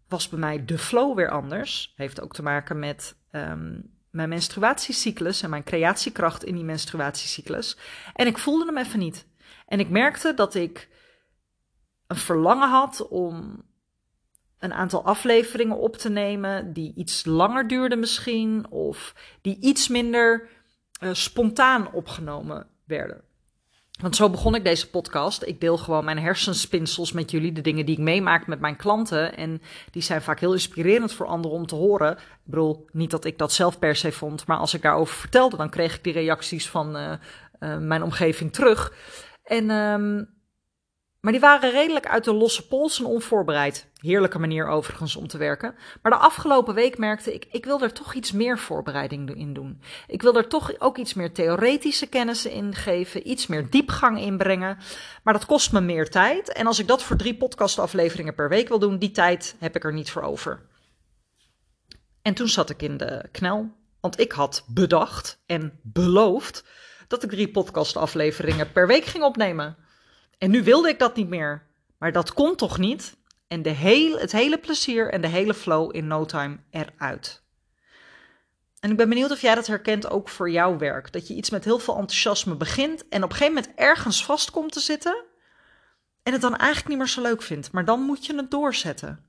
was 0.09 0.29
bij 0.29 0.39
mij 0.39 0.65
de 0.65 0.79
flow 0.79 1.17
weer 1.17 1.31
anders. 1.31 1.93
Heeft 1.97 2.21
ook 2.21 2.35
te 2.35 2.43
maken 2.43 2.79
met 2.79 3.17
um, 3.33 3.91
mijn 4.11 4.29
menstruatiecyclus 4.29 5.43
en 5.43 5.51
mijn 5.51 5.65
creatiekracht 5.65 6.45
in 6.45 6.55
die 6.55 6.65
menstruatiecyclus. 6.65 7.79
En 8.15 8.27
ik 8.27 8.39
voelde 8.39 8.67
hem 8.67 8.79
even 8.79 8.99
niet. 8.99 9.27
En 9.67 9.81
ik 9.81 9.89
merkte 9.89 10.35
dat 10.35 10.55
ik 10.55 10.89
een 12.07 12.17
verlangen 12.17 12.69
had 12.69 13.09
om 13.09 13.63
een 14.59 14.73
aantal 14.73 15.05
afleveringen 15.05 15.79
op 15.79 15.97
te 15.97 16.11
nemen 16.11 16.73
die 16.73 16.93
iets 16.97 17.25
langer 17.25 17.69
duurden 17.69 17.99
misschien, 17.99 18.67
of 18.71 19.15
die 19.41 19.59
iets 19.61 19.89
minder 19.89 20.49
uh, 21.01 21.09
spontaan 21.13 21.93
opgenomen 21.93 22.67
werden. 22.85 23.23
Want 24.01 24.17
zo 24.17 24.31
begon 24.31 24.55
ik 24.55 24.65
deze 24.65 24.91
podcast. 24.91 25.43
Ik 25.43 25.61
deel 25.61 25.77
gewoon 25.77 26.05
mijn 26.05 26.19
hersenspinsels 26.19 27.13
met 27.13 27.31
jullie, 27.31 27.53
de 27.53 27.61
dingen 27.61 27.87
die 27.87 27.97
ik 27.97 28.03
meemaak 28.03 28.47
met 28.47 28.61
mijn 28.61 28.77
klanten. 28.77 29.37
En 29.37 29.63
die 29.91 30.03
zijn 30.03 30.23
vaak 30.23 30.41
heel 30.41 30.53
inspirerend 30.53 31.13
voor 31.13 31.27
anderen 31.27 31.59
om 31.59 31.67
te 31.67 31.75
horen. 31.75 32.13
Ik 32.13 32.19
bedoel, 32.45 32.87
niet 32.93 33.11
dat 33.11 33.25
ik 33.25 33.39
dat 33.39 33.53
zelf 33.53 33.79
per 33.79 33.97
se 33.97 34.13
vond, 34.13 34.47
maar 34.47 34.57
als 34.57 34.75
ik 34.75 34.83
daarover 34.83 35.15
vertelde, 35.15 35.57
dan 35.57 35.71
kreeg 35.71 35.97
ik 35.97 36.05
die 36.05 36.13
reacties 36.13 36.71
van 36.71 36.97
uh, 36.97 37.13
uh, 37.61 37.79
mijn 37.79 38.03
omgeving 38.03 38.53
terug. 38.53 38.93
En 39.45 39.71
um, 39.71 40.29
maar 41.25 41.33
die 41.33 41.43
waren 41.43 41.71
redelijk 41.71 42.07
uit 42.07 42.25
de 42.25 42.33
losse 42.33 42.67
pols 42.67 42.99
en 42.99 43.05
onvoorbereid. 43.05 43.87
Heerlijke 44.01 44.39
manier 44.39 44.67
overigens 44.67 45.17
om 45.17 45.27
te 45.27 45.39
werken. 45.39 45.75
Maar 46.03 46.13
de 46.13 46.19
afgelopen 46.19 46.75
week 46.75 46.99
merkte 46.99 47.35
ik, 47.35 47.47
ik 47.51 47.65
wil 47.65 47.81
er 47.81 47.93
toch 47.93 48.15
iets 48.15 48.33
meer 48.33 48.59
voorbereiding 48.59 49.35
in 49.35 49.53
doen. 49.53 49.81
Ik 50.07 50.23
wil 50.23 50.37
er 50.37 50.49
toch 50.49 50.81
ook 50.81 50.99
iets 50.99 51.15
meer 51.15 51.33
theoretische 51.33 52.07
kennis 52.07 52.47
in 52.47 52.75
geven, 52.75 53.31
iets 53.31 53.47
meer 53.47 53.71
diepgang 53.71 54.21
inbrengen. 54.21 54.79
Maar 55.23 55.35
dat 55.35 55.47
kost 55.47 55.73
me 55.73 55.81
meer 55.81 56.11
tijd. 56.11 56.53
En 56.53 56.67
als 56.67 56.79
ik 56.79 56.87
dat 56.87 57.03
voor 57.03 57.17
drie 57.17 57.37
podcastafleveringen 57.37 58.35
per 58.35 58.49
week 58.49 58.69
wil 58.69 58.79
doen, 58.79 58.99
die 58.99 59.11
tijd 59.11 59.57
heb 59.59 59.77
ik 59.77 59.85
er 59.85 59.93
niet 59.93 60.11
voor 60.11 60.23
over. 60.23 60.61
En 62.23 62.35
toen 62.35 62.49
zat 62.49 62.71
ik 62.71 62.83
in 62.83 62.97
de 62.97 63.29
knel, 63.33 63.71
want 64.01 64.21
ik 64.21 64.33
had 64.33 64.65
bedacht 64.69 65.43
en 65.47 65.81
beloofd 65.83 66.65
dat 67.09 67.23
ik 67.23 67.31
drie 67.31 67.51
podcastafleveringen 67.51 68.73
per 68.73 68.87
week 68.87 69.05
ging 69.05 69.25
opnemen. 69.25 69.84
En 70.45 70.51
nu 70.51 70.63
wilde 70.63 70.89
ik 70.89 70.99
dat 70.99 71.17
niet 71.17 71.29
meer. 71.29 71.67
Maar 71.99 72.13
dat 72.13 72.33
kon 72.33 72.57
toch 72.57 72.79
niet? 72.79 73.17
En 73.49 73.63
de 73.63 73.71
heel, 73.71 74.19
het 74.19 74.33
hele 74.33 74.59
plezier 74.59 75.13
en 75.13 75.21
de 75.21 75.29
hele 75.29 75.55
flow 75.55 75.97
in 75.97 76.07
no 76.07 76.25
time 76.25 76.59
eruit. 76.71 77.43
En 78.81 78.91
ik 78.91 78.97
ben 78.97 79.09
benieuwd 79.09 79.31
of 79.31 79.41
jij 79.41 79.55
dat 79.55 79.67
herkent 79.67 80.11
ook 80.11 80.29
voor 80.29 80.51
jouw 80.51 80.79
werk. 80.79 81.13
Dat 81.13 81.29
je 81.29 81.35
iets 81.35 81.51
met 81.51 81.65
heel 81.65 81.79
veel 81.79 81.97
enthousiasme 81.97 82.57
begint 82.57 83.09
en 83.09 83.23
op 83.23 83.31
een 83.31 83.37
gegeven 83.37 83.55
moment 83.55 83.75
ergens 83.77 84.25
vast 84.25 84.51
komt 84.51 84.73
te 84.73 84.81
zitten 84.81 85.25
en 86.23 86.33
het 86.33 86.41
dan 86.41 86.57
eigenlijk 86.57 86.89
niet 86.89 86.99
meer 86.99 87.09
zo 87.09 87.23
leuk 87.23 87.43
vindt. 87.43 87.73
Maar 87.73 87.85
dan 87.85 88.01
moet 88.01 88.27
je 88.27 88.37
het 88.37 88.51
doorzetten. 88.51 89.25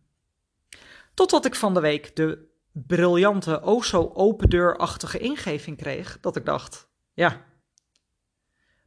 Totdat 1.13 1.45
ik 1.45 1.55
van 1.55 1.73
de 1.73 1.79
week 1.79 2.15
de 2.15 2.47
briljante, 2.71 3.61
o 3.61 3.81
zo 3.81 4.11
open 4.13 4.49
deurachtige 4.49 5.19
ingeving 5.19 5.77
kreeg, 5.77 6.17
dat 6.21 6.35
ik 6.35 6.45
dacht, 6.45 6.87
ja, 7.13 7.45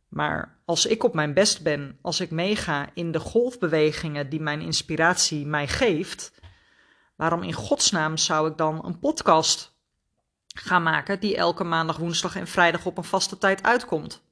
maar 0.08 0.58
als 0.64 0.86
ik 0.86 1.04
op 1.04 1.14
mijn 1.14 1.34
best 1.34 1.62
ben, 1.62 1.98
als 2.02 2.20
ik 2.20 2.30
meega 2.30 2.88
in 2.94 3.12
de 3.12 3.20
golfbewegingen 3.20 4.28
die 4.28 4.40
mijn 4.40 4.60
inspiratie 4.60 5.46
mij 5.46 5.68
geeft, 5.68 6.32
waarom 7.16 7.42
in 7.42 7.52
godsnaam 7.52 8.16
zou 8.16 8.50
ik 8.50 8.56
dan 8.56 8.84
een 8.84 8.98
podcast 8.98 9.76
gaan 10.54 10.82
maken 10.82 11.20
die 11.20 11.36
elke 11.36 11.64
maandag, 11.64 11.96
woensdag 11.96 12.36
en 12.36 12.46
vrijdag 12.46 12.86
op 12.86 12.98
een 12.98 13.04
vaste 13.04 13.38
tijd 13.38 13.62
uitkomt? 13.62 14.22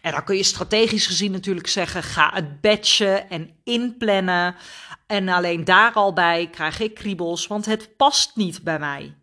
En 0.00 0.12
dan 0.12 0.24
kun 0.24 0.36
je 0.36 0.42
strategisch 0.42 1.06
gezien 1.06 1.32
natuurlijk 1.32 1.66
zeggen: 1.66 2.02
ga 2.02 2.30
het 2.34 2.60
batchen 2.60 3.30
en 3.30 3.50
inplannen. 3.64 4.54
En 5.06 5.28
alleen 5.28 5.64
daar 5.64 5.92
al 5.92 6.12
bij 6.12 6.48
krijg 6.50 6.80
ik 6.80 6.94
kriebels, 6.94 7.46
want 7.46 7.66
het 7.66 7.96
past 7.96 8.36
niet 8.36 8.62
bij 8.62 8.78
mij. 8.78 9.14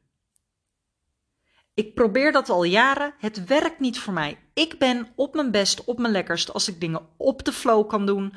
Ik 1.74 1.94
probeer 1.94 2.32
dat 2.32 2.50
al 2.50 2.64
jaren. 2.64 3.14
Het 3.18 3.46
werkt 3.46 3.80
niet 3.80 4.00
voor 4.00 4.14
mij. 4.14 4.40
Ik 4.54 4.80
ben 4.80 5.08
op 5.16 5.34
mijn 5.34 5.52
best, 5.52 5.84
op 5.84 6.00
mijn 6.00 6.14
lekkerst 6.14 6.54
als 6.54 6.68
ik 6.68 6.80
dingen 6.80 7.08
op 7.18 7.44
de 7.44 7.52
flow 7.52 7.88
kan 7.88 8.06
doen. 8.06 8.34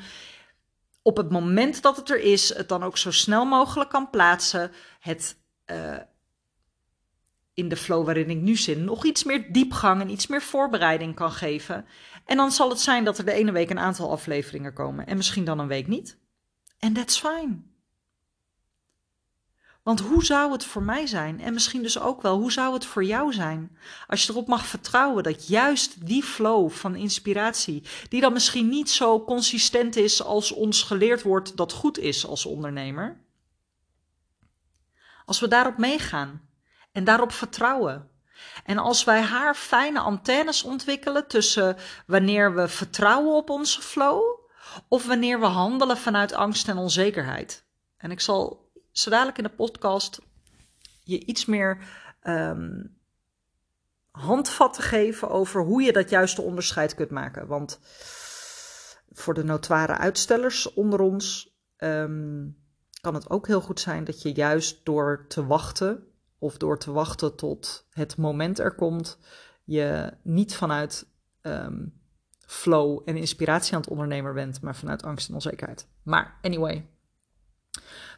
Op 1.01 1.17
het 1.17 1.29
moment 1.31 1.81
dat 1.81 1.97
het 1.97 2.09
er 2.09 2.19
is, 2.19 2.55
het 2.55 2.69
dan 2.69 2.83
ook 2.83 2.97
zo 2.97 3.11
snel 3.11 3.45
mogelijk 3.45 3.89
kan 3.89 4.09
plaatsen. 4.09 4.71
Het 4.99 5.37
uh, 5.65 5.97
in 7.53 7.69
de 7.69 7.75
flow 7.75 8.05
waarin 8.05 8.29
ik 8.29 8.41
nu 8.41 8.55
zit 8.55 8.77
nog 8.77 9.05
iets 9.05 9.23
meer 9.23 9.53
diepgang 9.53 10.01
en 10.01 10.09
iets 10.09 10.27
meer 10.27 10.41
voorbereiding 10.41 11.15
kan 11.15 11.31
geven. 11.31 11.85
En 12.25 12.37
dan 12.37 12.51
zal 12.51 12.69
het 12.69 12.79
zijn 12.79 13.03
dat 13.03 13.17
er 13.17 13.25
de 13.25 13.31
ene 13.31 13.51
week 13.51 13.69
een 13.69 13.79
aantal 13.79 14.11
afleveringen 14.11 14.73
komen 14.73 15.07
en 15.07 15.17
misschien 15.17 15.43
dan 15.43 15.59
een 15.59 15.67
week 15.67 15.87
niet. 15.87 16.19
En 16.79 16.93
that's 16.93 17.19
fine. 17.19 17.57
Want 19.87 19.99
hoe 19.99 20.25
zou 20.25 20.51
het 20.51 20.65
voor 20.65 20.83
mij 20.83 21.05
zijn? 21.05 21.41
En 21.41 21.53
misschien 21.53 21.81
dus 21.81 21.99
ook 21.99 22.21
wel, 22.21 22.37
hoe 22.37 22.51
zou 22.51 22.73
het 22.73 22.85
voor 22.85 23.03
jou 23.03 23.33
zijn? 23.33 23.77
Als 24.07 24.23
je 24.23 24.31
erop 24.31 24.47
mag 24.47 24.65
vertrouwen 24.65 25.23
dat 25.23 25.47
juist 25.47 26.05
die 26.05 26.23
flow 26.23 26.71
van 26.71 26.95
inspiratie, 26.95 27.83
die 28.09 28.21
dan 28.21 28.33
misschien 28.33 28.69
niet 28.69 28.89
zo 28.89 29.23
consistent 29.23 29.95
is 29.95 30.23
als 30.23 30.51
ons 30.51 30.83
geleerd 30.83 31.21
wordt 31.21 31.57
dat 31.57 31.71
goed 31.71 31.97
is 31.97 32.25
als 32.25 32.45
ondernemer, 32.45 33.21
als 35.25 35.39
we 35.39 35.47
daarop 35.47 35.77
meegaan 35.77 36.49
en 36.91 37.03
daarop 37.03 37.31
vertrouwen. 37.31 38.09
En 38.63 38.77
als 38.77 39.03
wij 39.03 39.21
haar 39.21 39.55
fijne 39.55 39.99
antennes 39.99 40.63
ontwikkelen 40.63 41.27
tussen 41.27 41.77
wanneer 42.05 42.55
we 42.55 42.67
vertrouwen 42.67 43.35
op 43.35 43.49
onze 43.49 43.81
flow 43.81 44.23
of 44.87 45.05
wanneer 45.05 45.39
we 45.39 45.45
handelen 45.45 45.97
vanuit 45.97 46.33
angst 46.33 46.67
en 46.67 46.77
onzekerheid. 46.77 47.65
En 47.97 48.11
ik 48.11 48.19
zal 48.19 48.66
zo 48.99 49.09
dadelijk 49.09 49.37
in 49.37 49.43
de 49.43 49.49
podcast 49.49 50.21
je 51.03 51.25
iets 51.25 51.45
meer 51.45 51.77
um, 52.23 52.97
handvatten 54.11 54.83
geven 54.83 55.29
over 55.29 55.61
hoe 55.61 55.81
je 55.81 55.93
dat 55.93 56.09
juiste 56.09 56.41
onderscheid 56.41 56.95
kunt 56.95 57.09
maken. 57.09 57.47
Want 57.47 57.79
voor 59.11 59.33
de 59.33 59.43
notoire 59.43 59.97
uitstellers 59.97 60.73
onder 60.73 60.99
ons 60.99 61.55
um, 61.77 62.57
kan 63.01 63.13
het 63.13 63.29
ook 63.29 63.47
heel 63.47 63.61
goed 63.61 63.79
zijn 63.79 64.03
dat 64.03 64.21
je 64.21 64.33
juist 64.33 64.85
door 64.85 65.25
te 65.27 65.45
wachten 65.45 66.07
of 66.37 66.57
door 66.57 66.79
te 66.79 66.91
wachten 66.91 67.35
tot 67.35 67.87
het 67.89 68.17
moment 68.17 68.59
er 68.59 68.75
komt, 68.75 69.17
je 69.63 70.13
niet 70.23 70.55
vanuit 70.55 71.07
um, 71.41 72.01
flow 72.39 73.01
en 73.05 73.17
inspiratie 73.17 73.73
aan 73.73 73.81
het 73.81 73.89
ondernemer 73.89 74.33
bent, 74.33 74.61
maar 74.61 74.75
vanuit 74.75 75.03
angst 75.03 75.27
en 75.27 75.33
onzekerheid. 75.33 75.87
Maar 76.03 76.37
anyway, 76.41 76.96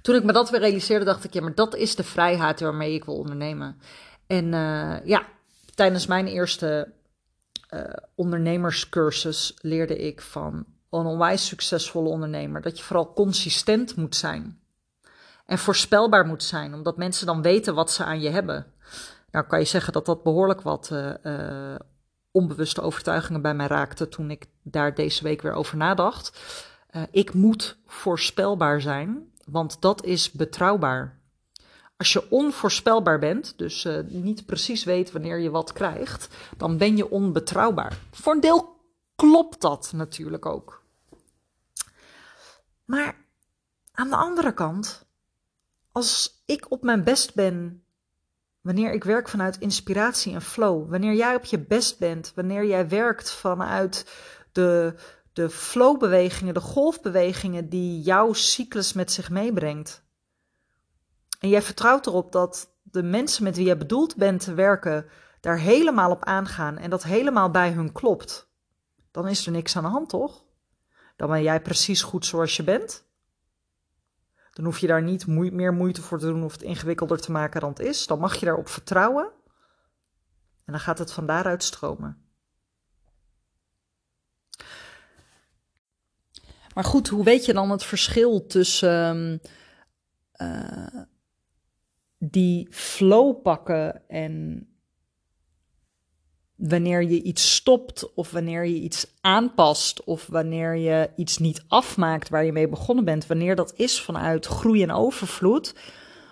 toen 0.01 0.15
ik 0.15 0.24
me 0.24 0.32
dat 0.32 0.50
weer 0.50 0.60
realiseerde, 0.60 1.06
dacht 1.06 1.24
ik, 1.24 1.34
ja, 1.34 1.41
maar 1.41 1.56
dat 1.56 1.75
is 1.75 1.96
de 1.96 2.03
vrijheid 2.03 2.60
waarmee 2.60 2.94
ik 2.94 3.06
wil 3.06 3.18
ondernemen. 3.18 3.82
En 4.27 4.46
uh, 4.46 5.06
ja, 5.06 5.27
tijdens 5.75 6.08
mijn 6.08 6.27
eerste 6.27 6.91
uh, 7.74 7.84
ondernemerscursus 8.15 9.58
leerde 9.62 9.98
ik 9.98 10.22
van 10.22 10.65
een 10.89 11.06
onwijs 11.06 11.48
succesvolle 11.48 12.10
ondernemer 12.10 12.62
dat 12.62 12.77
je 12.77 12.84
vooral 12.84 13.13
consistent 13.13 13.96
moet 13.96 14.15
zijn 14.15 14.60
en 15.46 15.58
voorspelbaar 15.58 16.25
moet 16.25 16.44
zijn, 16.44 16.74
omdat 16.74 16.98
mensen 16.98 17.25
dan 17.25 17.41
weten 17.41 17.75
wat 17.75 17.91
ze 17.91 18.03
aan 18.03 18.22
je 18.22 18.29
hebben. 18.29 18.65
Nou 19.32 19.46
kan 19.46 19.60
je 19.60 19.65
zeggen 19.65 19.94
dat 19.94 20.06
dat 20.06 20.24
behoorlijk 20.24 20.62
wat 20.62 20.89
uh, 20.94 21.75
onbewuste 22.32 22.82
overtuigingen 22.82 23.41
bij 23.41 23.53
mij 23.53 23.68
raakte 23.68 24.10
toen 24.10 24.32
ik 24.32 24.46
daar 24.63 24.96
deze 24.96 25.24
week 25.24 25.41
weer 25.41 25.53
over 25.53 25.77
nadacht. 25.77 26.39
Ik 27.12 27.34
moet 27.34 27.77
voorspelbaar 27.86 28.82
zijn, 28.82 29.28
want 29.51 29.82
dat 29.82 30.03
is 30.06 30.32
betrouwbaar. 30.32 31.20
Als 31.98 32.13
je 32.13 32.32
onvoorspelbaar 32.32 33.20
bent, 33.20 33.58
dus 33.58 33.88
niet 34.08 34.46
precies 34.46 34.84
weet 34.84 35.12
wanneer 35.12 35.39
je 35.39 35.50
wat 35.50 35.74
krijgt, 35.74 36.27
dan 36.58 36.77
ben 36.77 36.98
je 36.98 37.10
onbetrouwbaar. 37.10 37.98
Voor 38.12 38.34
een 38.34 38.39
deel 38.39 38.77
klopt 39.15 39.62
dat 39.62 39.91
natuurlijk 39.96 40.46
ook. 40.46 40.84
Maar 42.86 43.15
aan 43.91 44.10
de 44.10 44.15
andere 44.15 44.53
kant, 44.53 45.06
als 45.91 46.41
ik 46.46 46.72
op 46.72 46.84
mijn 46.84 47.03
best 47.03 47.34
ben, 47.34 47.84
wanneer 48.62 48.94
ik 48.94 49.03
werk 49.03 49.29
vanuit 49.29 49.60
inspiratie 49.60 50.34
en 50.34 50.41
flow, 50.41 50.89
wanneer 50.89 51.13
jij 51.13 51.36
op 51.36 51.46
je 51.46 51.60
best 51.60 52.00
bent, 52.00 52.32
wanneer 52.36 52.65
jij 52.65 52.88
werkt 52.88 53.32
vanuit 53.32 54.12
de, 54.51 54.94
de 55.39 55.50
flowbewegingen, 55.50 56.53
de 56.53 56.60
golfbewegingen 56.60 57.69
die 57.69 58.01
jouw 58.01 58.34
cyclus 58.34 58.93
met 58.93 59.12
zich 59.12 59.29
meebrengt. 59.29 60.03
En 61.39 61.50
jij 61.50 61.62
vertrouwt 61.62 62.08
erop 62.08 62.31
dat 62.31 62.74
de 62.84 63.03
mensen 63.03 63.43
met 63.43 63.55
wie 63.55 63.67
je 63.67 63.77
bedoeld 63.77 64.15
bent 64.15 64.41
te 64.41 64.53
werken 64.53 65.05
daar 65.39 65.58
helemaal 65.58 66.12
op 66.12 66.24
aangaan 66.24 66.77
en 66.77 66.89
dat 66.89 67.03
helemaal 67.03 67.51
bij 67.51 67.72
hun 67.72 67.91
klopt, 67.91 68.51
dan 69.12 69.27
is 69.27 69.46
er 69.46 69.51
niks 69.51 69.75
aan 69.75 69.84
de 69.84 69.89
hand, 69.89 70.10
toch? 70.10 70.43
Dan 71.15 71.29
ben 71.29 71.43
jij 71.43 71.62
precies 71.62 72.01
goed 72.01 72.25
zoals 72.25 72.55
je 72.55 72.63
bent. 72.63 73.08
Dan 74.51 74.65
hoef 74.65 74.79
je 74.79 74.88
daar 74.88 75.03
niet 75.03 75.27
meer 75.27 75.74
moeite 75.74 76.01
voor 76.01 76.19
te 76.19 76.25
doen 76.25 76.43
of 76.43 76.51
het 76.51 76.62
ingewikkelder 76.62 77.22
te 77.22 77.31
maken 77.31 77.62
dan 77.62 77.69
het 77.69 77.79
is. 77.79 78.08
Dan 78.08 78.19
mag 78.19 78.36
je 78.36 78.46
daarop 78.46 78.69
vertrouwen. 78.69 79.31
En 80.65 80.72
dan 80.74 80.79
gaat 80.79 80.98
het 80.98 81.12
van 81.12 81.25
daaruit 81.25 81.63
stromen. 81.63 82.28
Maar 86.74 86.84
goed, 86.84 87.08
hoe 87.08 87.24
weet 87.24 87.46
je 87.46 87.54
dan 87.54 87.72
het 87.72 87.84
verschil 87.84 88.46
tussen 88.46 89.42
uh, 90.42 91.02
die 92.18 92.68
flow 92.72 93.42
pakken 93.42 94.10
en 94.10 94.64
wanneer 96.56 97.04
je 97.04 97.22
iets 97.22 97.56
stopt 97.56 98.14
of 98.14 98.32
wanneer 98.32 98.66
je 98.66 98.80
iets 98.80 99.08
aanpast 99.22 100.04
of 100.04 100.28
wanneer 100.28 100.76
je 100.76 101.10
iets 101.16 101.38
niet 101.38 101.64
afmaakt 101.68 102.30
waar 102.30 102.46
je 102.46 102.52
mee 102.52 102.68
begonnen 102.68 103.06
bent, 103.06 103.28
wanneer 103.28 103.56
dat 103.56 103.74
is 103.76 104.02
vanuit 104.02 104.46
groei 104.46 104.84
en 104.84 104.92
overvloed 104.92 105.76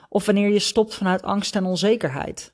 of 0.10 0.25
wanneer 0.25 0.50
je 0.50 0.60
stopt 0.60 0.94
vanuit 0.96 1.22
angst 1.22 1.56
en 1.56 1.65
onzekerheid. 1.65 2.53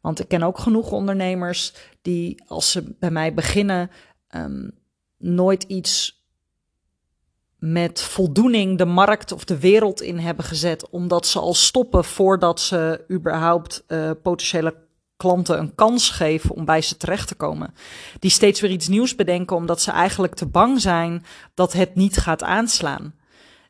Want 0.00 0.20
ik 0.20 0.28
ken 0.28 0.42
ook 0.42 0.58
genoeg 0.58 0.92
ondernemers 0.92 1.74
die 2.02 2.42
als 2.46 2.70
ze 2.70 2.96
bij 2.98 3.10
mij 3.10 3.34
beginnen 3.34 3.90
um, 4.34 4.78
nooit 5.16 5.62
iets 5.62 6.19
met 7.60 8.02
voldoening 8.02 8.78
de 8.78 8.84
markt 8.84 9.32
of 9.32 9.44
de 9.44 9.58
wereld 9.58 10.02
in 10.02 10.18
hebben 10.18 10.44
gezet, 10.44 10.90
omdat 10.90 11.26
ze 11.26 11.38
al 11.38 11.54
stoppen 11.54 12.04
voordat 12.04 12.60
ze 12.60 13.04
überhaupt 13.10 13.84
uh, 13.88 14.10
potentiële 14.22 14.74
klanten 15.16 15.58
een 15.58 15.74
kans 15.74 16.10
geven 16.10 16.54
om 16.54 16.64
bij 16.64 16.80
ze 16.82 16.96
terecht 16.96 17.28
te 17.28 17.34
komen. 17.34 17.74
Die 18.18 18.30
steeds 18.30 18.60
weer 18.60 18.70
iets 18.70 18.88
nieuws 18.88 19.14
bedenken 19.14 19.56
omdat 19.56 19.80
ze 19.80 19.90
eigenlijk 19.90 20.34
te 20.34 20.46
bang 20.46 20.80
zijn 20.80 21.24
dat 21.54 21.72
het 21.72 21.94
niet 21.94 22.16
gaat 22.16 22.42
aanslaan. 22.42 23.14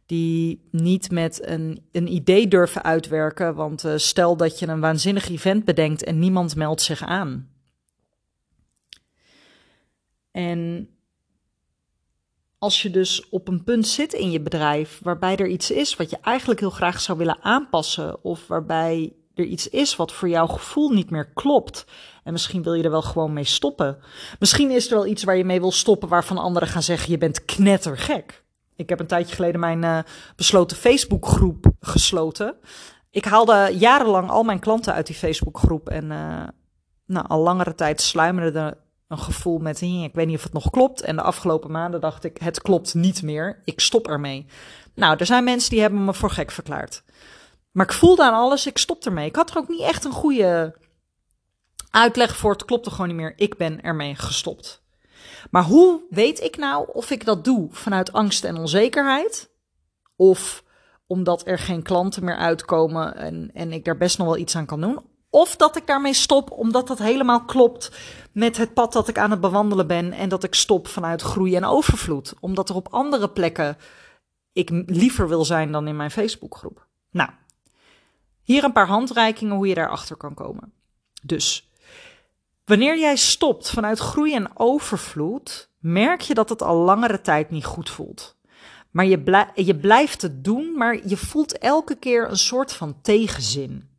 Die 0.06 0.68
niet 0.70 1.11
met 1.11 1.47
een, 1.47 1.88
een 1.92 2.12
idee 2.12 2.49
durven 2.49 2.82
uitwerken, 2.82 3.54
want 3.54 3.85
uh, 3.85 3.92
stel 3.97 4.37
dat 4.37 4.59
je 4.59 4.66
een 4.66 4.80
waanzinnig 4.80 5.28
event 5.28 5.64
bedenkt 5.64 6.04
en 6.04 6.18
niemand 6.18 6.56
meldt 6.56 6.82
zich 6.82 7.02
aan. 7.02 7.49
En 10.30 10.88
als 12.61 12.83
je 12.83 12.90
dus 12.90 13.29
op 13.29 13.49
een 13.49 13.64
punt 13.64 13.87
zit 13.87 14.12
in 14.12 14.31
je 14.31 14.40
bedrijf 14.40 15.00
waarbij 15.02 15.37
er 15.37 15.47
iets 15.47 15.71
is 15.71 15.97
wat 15.97 16.11
je 16.11 16.19
eigenlijk 16.23 16.61
heel 16.61 16.71
graag 16.71 17.00
zou 17.00 17.19
willen 17.19 17.43
aanpassen, 17.43 18.25
of 18.25 18.47
waarbij 18.47 19.12
er 19.35 19.45
iets 19.45 19.69
is 19.69 19.97
wat 19.97 20.12
voor 20.12 20.29
jouw 20.29 20.47
gevoel 20.47 20.90
niet 20.90 21.11
meer 21.11 21.33
klopt. 21.33 21.85
En 22.25 22.33
misschien 22.33 22.62
wil 22.62 22.75
je 22.75 22.83
er 22.83 22.90
wel 22.90 23.02
gewoon 23.02 23.33
mee 23.33 23.45
stoppen. 23.45 23.99
Misschien 24.38 24.71
is 24.71 24.90
er 24.90 24.95
wel 24.95 25.07
iets 25.07 25.25
waar 25.25 25.37
je 25.37 25.45
mee 25.45 25.61
wil 25.61 25.73
stoppen 25.73 26.09
waarvan 26.09 26.38
anderen 26.38 26.69
gaan 26.69 26.83
zeggen: 26.83 27.11
je 27.11 27.19
bent 27.19 27.45
knettergek. 27.45 28.45
Ik 28.76 28.88
heb 28.88 29.00
een 29.00 29.07
tijdje 29.07 29.35
geleden 29.35 29.61
mijn 29.61 29.83
uh, 29.83 29.99
besloten 30.37 30.76
Facebookgroep 30.76 31.67
gesloten. 31.81 32.55
ik 33.11 33.25
haalde 33.25 33.71
jarenlang 33.79 34.31
al 34.31 34.43
mijn 34.43 34.61
klanten 34.61 34.95
uit 34.95 35.07
die 35.07 35.17
Facebookgroep. 35.17 35.88
En 35.88 36.05
uh, 36.11 36.43
nou, 37.07 37.26
al 37.29 37.43
langere 37.43 37.75
tijd 37.75 38.00
sluimerde 38.00 38.59
er 38.59 38.76
een 39.11 39.19
gevoel 39.19 39.59
met, 39.59 39.81
ik 39.81 40.14
weet 40.14 40.26
niet 40.26 40.37
of 40.37 40.43
het 40.43 40.52
nog 40.52 40.71
klopt. 40.71 41.00
En 41.00 41.17
de 41.17 41.23
afgelopen 41.23 41.71
maanden 41.71 42.00
dacht 42.00 42.25
ik, 42.25 42.38
het 42.38 42.62
klopt 42.62 42.95
niet 42.95 43.23
meer. 43.23 43.62
Ik 43.64 43.81
stop 43.81 44.09
ermee. 44.09 44.47
Nou, 44.95 45.17
er 45.19 45.26
zijn 45.26 45.45
mensen 45.45 45.71
die 45.71 45.81
hebben 45.81 46.05
me 46.05 46.14
voor 46.14 46.31
gek 46.31 46.50
verklaard. 46.50 47.02
Maar 47.71 47.87
ik 47.87 47.93
voelde 47.93 48.25
aan 48.25 48.35
alles, 48.35 48.67
ik 48.67 48.79
stop 48.79 49.05
ermee. 49.05 49.26
Ik 49.26 49.37
had 49.37 49.50
er 49.50 49.57
ook 49.57 49.69
niet 49.69 49.81
echt 49.81 50.05
een 50.05 50.12
goede 50.12 50.76
uitleg 51.90 52.37
voor. 52.37 52.52
Het 52.52 52.64
klopte 52.64 52.90
gewoon 52.90 53.07
niet 53.07 53.17
meer. 53.17 53.33
Ik 53.37 53.57
ben 53.57 53.83
ermee 53.83 54.14
gestopt. 54.14 54.83
Maar 55.50 55.64
hoe 55.64 56.02
weet 56.11 56.40
ik 56.40 56.57
nou 56.57 56.88
of 56.93 57.11
ik 57.11 57.25
dat 57.25 57.45
doe 57.45 57.69
vanuit 57.71 58.12
angst 58.12 58.45
en 58.45 58.57
onzekerheid? 58.57 59.50
Of 60.17 60.64
omdat 61.07 61.47
er 61.47 61.59
geen 61.59 61.83
klanten 61.83 62.25
meer 62.25 62.37
uitkomen 62.37 63.17
en, 63.17 63.50
en 63.55 63.73
ik 63.73 63.85
daar 63.85 63.97
best 63.97 64.19
nog 64.19 64.26
wel 64.26 64.37
iets 64.37 64.57
aan 64.57 64.67
kan 64.67 64.81
doen? 64.81 65.10
Of 65.30 65.56
dat 65.56 65.76
ik 65.76 65.87
daarmee 65.87 66.14
stop 66.14 66.50
omdat 66.50 66.87
dat 66.87 66.99
helemaal 66.99 67.44
klopt 67.44 67.90
met 68.32 68.56
het 68.56 68.75
pad 68.75 68.92
dat 68.92 69.08
ik 69.08 69.18
aan 69.18 69.30
het 69.30 69.40
bewandelen 69.40 69.87
ben 69.87 70.12
en 70.12 70.28
dat 70.28 70.44
ik 70.44 70.54
stop 70.54 70.88
vanuit 70.88 71.22
groei 71.22 71.56
en 71.56 71.64
overvloed. 71.64 72.34
Omdat 72.40 72.68
er 72.68 72.75
op 72.75 72.88
andere 72.90 73.30
plekken 73.30 73.76
ik 74.52 74.70
liever 74.87 75.28
wil 75.28 75.44
zijn 75.44 75.72
dan 75.72 75.88
in 75.88 75.96
mijn 75.96 76.10
Facebookgroep. 76.10 76.87
Nou, 77.10 77.30
hier 78.42 78.64
een 78.64 78.72
paar 78.72 78.87
handreikingen 78.87 79.56
hoe 79.56 79.66
je 79.66 79.75
daarachter 79.75 80.16
kan 80.16 80.34
komen. 80.34 80.72
Dus, 81.22 81.70
wanneer 82.64 82.99
jij 82.99 83.16
stopt 83.16 83.70
vanuit 83.70 83.99
groei 83.99 84.34
en 84.34 84.50
overvloed, 84.54 85.70
merk 85.78 86.20
je 86.20 86.34
dat 86.34 86.49
het 86.49 86.62
al 86.62 86.76
langere 86.76 87.20
tijd 87.20 87.50
niet 87.50 87.64
goed 87.64 87.90
voelt. 87.90 88.38
Maar 88.90 89.06
je, 89.06 89.46
je 89.54 89.76
blijft 89.76 90.22
het 90.22 90.44
doen, 90.44 90.76
maar 90.76 91.08
je 91.08 91.16
voelt 91.16 91.58
elke 91.58 91.94
keer 91.94 92.30
een 92.30 92.37
soort 92.37 92.72
van 92.72 93.00
tegenzin. 93.02 93.89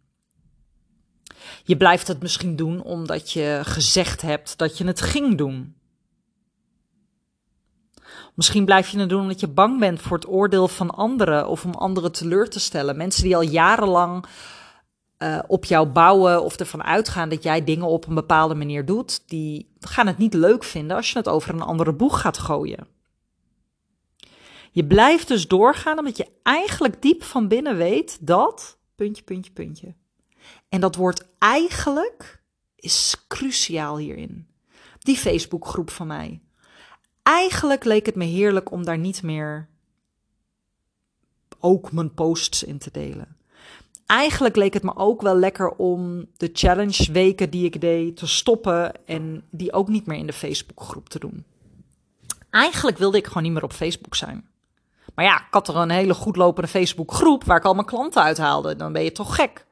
Je 1.63 1.77
blijft 1.77 2.07
het 2.07 2.21
misschien 2.21 2.55
doen 2.55 2.83
omdat 2.83 3.31
je 3.31 3.59
gezegd 3.63 4.21
hebt 4.21 4.57
dat 4.57 4.77
je 4.77 4.85
het 4.85 5.01
ging 5.01 5.37
doen. 5.37 5.75
Misschien 8.35 8.65
blijf 8.65 8.89
je 8.89 8.99
het 8.99 9.09
doen 9.09 9.21
omdat 9.21 9.39
je 9.39 9.47
bang 9.47 9.79
bent 9.79 10.01
voor 10.01 10.17
het 10.17 10.27
oordeel 10.27 10.67
van 10.67 10.89
anderen 10.89 11.47
of 11.47 11.65
om 11.65 11.73
anderen 11.73 12.11
teleur 12.11 12.49
te 12.49 12.59
stellen. 12.59 12.97
Mensen 12.97 13.23
die 13.23 13.35
al 13.35 13.41
jarenlang 13.41 14.25
uh, 15.17 15.39
op 15.47 15.65
jou 15.65 15.87
bouwen 15.87 16.43
of 16.43 16.57
ervan 16.57 16.83
uitgaan 16.83 17.29
dat 17.29 17.43
jij 17.43 17.63
dingen 17.63 17.87
op 17.87 18.07
een 18.07 18.15
bepaalde 18.15 18.55
manier 18.55 18.85
doet, 18.85 19.29
die 19.29 19.71
gaan 19.79 20.07
het 20.07 20.17
niet 20.17 20.33
leuk 20.33 20.63
vinden 20.63 20.95
als 20.95 21.11
je 21.11 21.17
het 21.17 21.29
over 21.29 21.53
een 21.53 21.61
andere 21.61 21.93
boeg 21.93 22.21
gaat 22.21 22.37
gooien. 22.37 22.87
Je 24.71 24.85
blijft 24.85 25.27
dus 25.27 25.47
doorgaan 25.47 25.99
omdat 25.99 26.17
je 26.17 26.27
eigenlijk 26.43 27.01
diep 27.01 27.23
van 27.23 27.47
binnen 27.47 27.77
weet 27.77 28.17
dat. 28.27 28.77
Puntje, 28.95 29.23
puntje, 29.23 29.51
puntje. 29.51 29.95
En 30.71 30.81
dat 30.81 30.95
woord 30.95 31.25
eigenlijk 31.37 32.41
is 32.75 33.25
cruciaal 33.27 33.97
hierin. 33.97 34.47
Die 34.99 35.17
Facebookgroep 35.17 35.89
van 35.89 36.07
mij. 36.07 36.41
Eigenlijk 37.23 37.83
leek 37.83 38.05
het 38.05 38.15
me 38.15 38.25
heerlijk 38.25 38.71
om 38.71 38.85
daar 38.85 38.97
niet 38.97 39.23
meer 39.23 39.69
ook 41.59 41.91
mijn 41.91 42.13
posts 42.13 42.63
in 42.63 42.77
te 42.77 42.91
delen. 42.91 43.35
Eigenlijk 44.05 44.55
leek 44.55 44.73
het 44.73 44.83
me 44.83 44.95
ook 44.95 45.21
wel 45.21 45.35
lekker 45.35 45.69
om 45.69 46.25
de 46.37 46.49
challenge 46.53 47.11
weken 47.11 47.49
die 47.49 47.65
ik 47.65 47.81
deed 47.81 48.17
te 48.17 48.27
stoppen 48.27 49.05
en 49.05 49.43
die 49.49 49.73
ook 49.73 49.87
niet 49.87 50.05
meer 50.05 50.17
in 50.17 50.27
de 50.27 50.33
Facebookgroep 50.33 51.09
te 51.09 51.19
doen. 51.19 51.45
Eigenlijk 52.49 52.97
wilde 52.97 53.17
ik 53.17 53.27
gewoon 53.27 53.43
niet 53.43 53.51
meer 53.51 53.63
op 53.63 53.73
Facebook 53.73 54.15
zijn. 54.15 54.49
Maar 55.15 55.25
ja, 55.25 55.37
ik 55.37 55.47
had 55.53 55.67
er 55.67 55.75
een 55.75 55.89
hele 55.89 56.13
goed 56.13 56.35
lopende 56.35 56.69
Facebookgroep 56.69 57.43
waar 57.43 57.57
ik 57.57 57.65
al 57.65 57.73
mijn 57.73 57.85
klanten 57.85 58.21
uithaalde. 58.21 58.75
Dan 58.75 58.93
ben 58.93 59.03
je 59.03 59.11
toch 59.11 59.35
gek. 59.35 59.69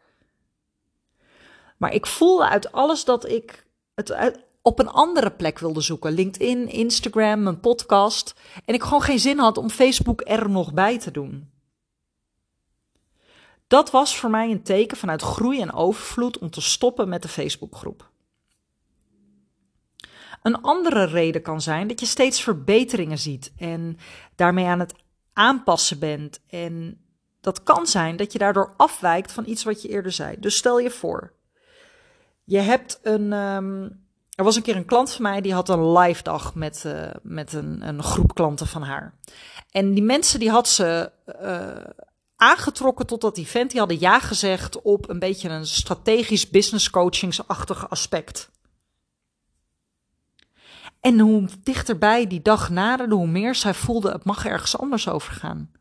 Maar 1.79 1.93
ik 1.93 2.05
voelde 2.05 2.49
uit 2.49 2.71
alles 2.71 3.05
dat 3.05 3.29
ik 3.29 3.65
het 3.95 4.39
op 4.61 4.79
een 4.79 4.89
andere 4.89 5.31
plek 5.31 5.59
wilde 5.59 5.81
zoeken. 5.81 6.11
LinkedIn, 6.11 6.67
Instagram, 6.67 7.43
mijn 7.43 7.59
podcast. 7.59 8.33
En 8.65 8.73
ik 8.73 8.83
gewoon 8.83 9.01
geen 9.01 9.19
zin 9.19 9.39
had 9.39 9.57
om 9.57 9.69
Facebook 9.69 10.21
er 10.25 10.49
nog 10.49 10.73
bij 10.73 10.99
te 10.99 11.11
doen. 11.11 11.51
Dat 13.67 13.91
was 13.91 14.17
voor 14.17 14.29
mij 14.29 14.51
een 14.51 14.63
teken 14.63 14.97
vanuit 14.97 15.21
groei 15.21 15.61
en 15.61 15.73
overvloed 15.73 16.37
om 16.37 16.49
te 16.49 16.61
stoppen 16.61 17.09
met 17.09 17.21
de 17.21 17.27
Facebookgroep. 17.27 18.09
Een 20.41 20.61
andere 20.61 21.03
reden 21.03 21.41
kan 21.41 21.61
zijn 21.61 21.87
dat 21.87 21.99
je 21.99 22.05
steeds 22.05 22.41
verbeteringen 22.41 23.19
ziet 23.19 23.51
en 23.57 23.97
daarmee 24.35 24.65
aan 24.65 24.79
het 24.79 24.93
aanpassen 25.33 25.99
bent. 25.99 26.39
En 26.47 27.01
dat 27.41 27.63
kan 27.63 27.87
zijn 27.87 28.17
dat 28.17 28.31
je 28.33 28.39
daardoor 28.39 28.73
afwijkt 28.77 29.31
van 29.31 29.43
iets 29.47 29.63
wat 29.63 29.81
je 29.81 29.89
eerder 29.89 30.11
zei. 30.11 30.39
Dus 30.39 30.57
stel 30.57 30.79
je 30.79 30.89
voor, 30.89 31.33
je 32.49 32.59
hebt 32.59 32.99
een. 33.01 33.33
Um, 33.33 34.07
er 34.35 34.43
was 34.43 34.55
een 34.55 34.61
keer 34.61 34.75
een 34.75 34.85
klant 34.85 35.11
van 35.11 35.21
mij 35.21 35.41
die 35.41 35.53
had 35.53 35.69
een 35.69 35.91
live 35.91 36.23
dag 36.23 36.55
met, 36.55 36.83
uh, 36.85 37.09
met 37.23 37.53
een, 37.53 37.87
een 37.87 38.03
groep 38.03 38.33
klanten 38.33 38.67
van 38.67 38.81
haar. 38.81 39.19
En 39.71 39.93
die 39.93 40.03
mensen 40.03 40.39
die 40.39 40.49
had 40.49 40.67
ze 40.67 41.11
uh, 41.41 41.91
aangetrokken 42.35 43.07
tot 43.07 43.21
dat 43.21 43.37
event. 43.37 43.71
Die 43.71 43.79
hadden 43.79 43.99
ja 43.99 44.19
gezegd 44.19 44.81
op 44.81 45.09
een 45.09 45.19
beetje 45.19 45.49
een 45.49 45.65
strategisch 45.65 46.49
business 46.49 46.89
coachingsachtig 46.89 47.89
aspect. 47.89 48.51
En 50.99 51.19
hoe 51.19 51.47
dichterbij 51.63 52.27
die 52.27 52.41
dag 52.41 52.69
naderde, 52.69 53.15
hoe 53.15 53.27
meer 53.27 53.55
zij 53.55 53.73
voelde: 53.73 54.11
het 54.11 54.23
mag 54.23 54.45
ergens 54.45 54.77
anders 54.77 55.07
over 55.07 55.33
gaan. 55.33 55.71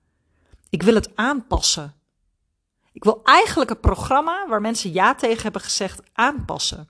Ik 0.70 0.83
wil 0.83 0.94
het 0.94 1.16
aanpassen. 1.16 1.94
Ik 2.92 3.05
wil 3.05 3.20
eigenlijk 3.24 3.70
een 3.70 3.81
programma 3.81 4.48
waar 4.48 4.61
mensen 4.61 4.92
ja 4.92 5.14
tegen 5.14 5.42
hebben 5.42 5.61
gezegd 5.61 6.01
aanpassen. 6.12 6.88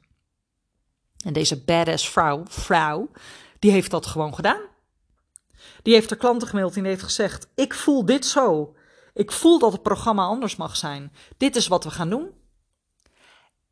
En 1.25 1.33
deze 1.33 1.65
badass 1.65 2.09
vrouw, 2.09 2.43
vrouw, 2.49 3.11
die 3.59 3.71
heeft 3.71 3.91
dat 3.91 4.07
gewoon 4.07 4.35
gedaan. 4.35 4.61
Die 5.83 5.95
heeft 5.95 6.09
de 6.09 6.17
klanten 6.17 6.49
gemaild 6.49 6.77
en 6.77 6.85
heeft 6.85 7.03
gezegd: 7.03 7.49
Ik 7.55 7.75
voel 7.75 8.05
dit 8.05 8.27
zo. 8.27 8.77
Ik 9.15 9.33
voel 9.33 9.59
dat 9.59 9.73
het 9.73 9.83
programma 9.83 10.25
anders 10.25 10.57
mag 10.57 10.77
zijn. 10.77 11.13
Dit 11.37 11.57
is 11.57 11.69
wat 11.69 11.85
we 11.85 11.91
gaan 11.91 12.11
doen. 12.11 12.31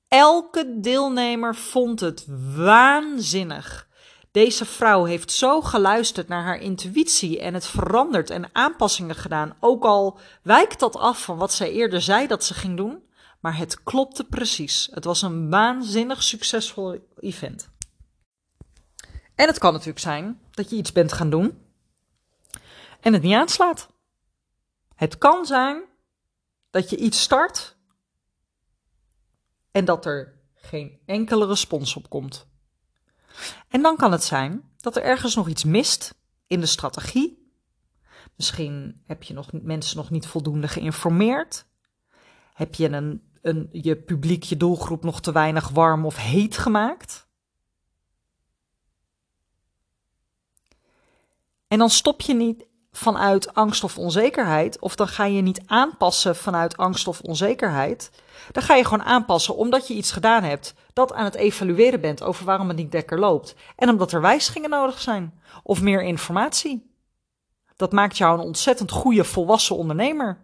Elke 0.09 0.81
deelnemer 0.81 1.55
vond 1.55 2.01
het 2.01 2.27
waanzinnig. 2.57 3.86
Deze 4.37 4.65
vrouw 4.65 5.05
heeft 5.05 5.33
zo 5.33 5.61
geluisterd 5.61 6.29
naar 6.29 6.43
haar 6.43 6.59
intuïtie 6.59 7.41
en 7.41 7.55
het 7.55 7.67
veranderd 7.67 8.31
en 8.31 8.55
aanpassingen 8.55 9.15
gedaan. 9.15 9.57
Ook 9.61 9.85
al 9.85 10.19
wijkt 10.43 10.81
dat 10.81 10.97
af 10.97 11.23
van 11.23 11.37
wat 11.37 11.53
zij 11.53 11.73
eerder 11.73 12.03
zei 12.03 12.27
dat 12.27 12.45
ze 12.45 12.55
ging 12.55 12.77
doen. 12.77 13.03
Maar 13.41 13.57
het 13.57 13.83
klopte 13.83 14.25
precies. 14.25 14.89
Het 14.93 15.05
was 15.05 15.23
een 15.23 15.51
waanzinnig 15.51 16.23
succesvol 16.23 17.09
event. 17.21 17.71
En 19.35 19.47
het 19.47 19.59
kan 19.59 19.73
natuurlijk 19.73 19.99
zijn 19.99 20.41
dat 20.51 20.71
je 20.71 20.77
iets 20.77 20.93
bent 20.93 21.13
gaan 21.13 21.31
doen 21.31 21.59
en 23.01 23.13
het 23.13 23.23
niet 23.23 23.35
aanslaat. 23.35 23.89
Het 24.95 25.19
kan 25.19 25.47
zijn 25.47 25.83
dat 26.71 26.91
je 26.91 26.97
iets 26.97 27.21
start 27.21 27.77
en 29.71 29.85
dat 29.85 30.07
er 30.07 30.41
geen 30.55 30.99
enkele 31.07 31.47
respons 31.47 31.97
op 31.97 32.11
komt. 32.11 32.47
En 33.69 33.83
dan 33.83 33.97
kan 33.97 34.13
het 34.13 34.25
zijn 34.25 34.71
dat 34.77 34.97
er 34.97 35.03
ergens 35.03 35.35
nog 35.35 35.49
iets 35.49 35.65
mist 35.65 36.15
in 36.47 36.61
de 36.61 36.67
strategie. 36.67 37.51
Misschien 38.37 39.03
heb 39.05 39.23
je 39.23 39.35
nog, 39.35 39.53
mensen 39.53 39.97
nog 39.97 40.11
niet 40.11 40.27
voldoende 40.27 40.69
geïnformeerd. 40.69 41.67
Heb 42.55 42.75
je 42.75 42.89
een, 42.89 43.23
een, 43.43 43.69
je 43.73 43.97
publiek, 43.97 44.43
je 44.43 44.57
doelgroep 44.57 45.05
nog 45.05 45.21
te 45.21 45.33
weinig 45.33 45.69
warm 45.69 46.07
of 46.07 46.17
heet 46.17 46.59
gemaakt? 46.59 47.27
En 51.69 51.79
dan 51.79 51.91
stop 51.91 52.21
je 52.21 52.35
niet 52.35 52.67
vanuit 52.97 53.55
angst 53.55 53.85
of 53.85 53.99
onzekerheid, 53.99 54.79
of 54.81 54.95
dan 54.95 55.09
ga 55.09 55.25
je 55.25 55.41
niet 55.41 55.61
aanpassen 55.67 56.37
vanuit 56.37 56.77
angst 56.77 57.09
of 57.09 57.21
onzekerheid. 57.21 58.11
Dan 58.53 58.63
ga 58.63 58.75
je 58.75 58.85
gewoon 58.85 59.05
aanpassen 59.05 59.57
omdat 59.57 59.89
je 59.89 59.95
iets 59.95 60.13
gedaan 60.13 60.43
hebt 60.43 60.75
dat 60.93 61.13
aan 61.13 61.25
het 61.25 61.35
evalueren 61.35 62.01
bent 62.01 62.23
over 62.23 62.45
waarom 62.45 62.69
het 62.69 62.77
niet 62.77 62.93
lekker 62.93 63.19
loopt. 63.19 63.55
En 63.77 63.89
omdat 63.89 64.13
er 64.13 64.21
wijzigingen 64.21 64.71
nodig 64.71 65.01
zijn 65.01 65.41
of 65.63 65.83
meer 65.83 66.03
informatie. 66.03 66.91
Dat 67.77 67.93
maakt 67.93 68.17
jou 68.17 68.39
een 68.39 68.45
ontzettend 68.45 68.91
goede 68.91 69.25
volwassen 69.25 69.77
ondernemer. 69.77 70.39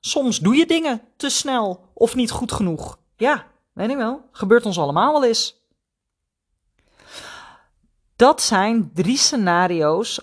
Soms 0.00 0.38
doe 0.38 0.56
je 0.56 0.66
dingen 0.66 1.02
te 1.16 1.28
snel 1.28 1.90
of 1.94 2.14
niet 2.14 2.30
goed 2.30 2.52
genoeg. 2.52 2.98
Ja, 3.16 3.46
weet 3.72 3.90
ik 3.90 3.96
wel. 3.96 4.28
Gebeurt 4.32 4.66
ons 4.66 4.78
allemaal 4.78 5.12
wel 5.12 5.24
eens. 5.24 5.62
Dat 8.16 8.42
zijn 8.42 8.90
drie 8.94 9.16
scenario's 9.16 10.20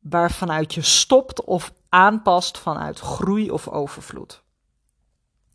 waarvanuit 0.00 0.74
je 0.74 0.82
stopt 0.82 1.44
of 1.44 1.72
aanpast 1.88 2.58
vanuit 2.58 2.98
groei 2.98 3.50
of 3.50 3.68
overvloed. 3.68 4.42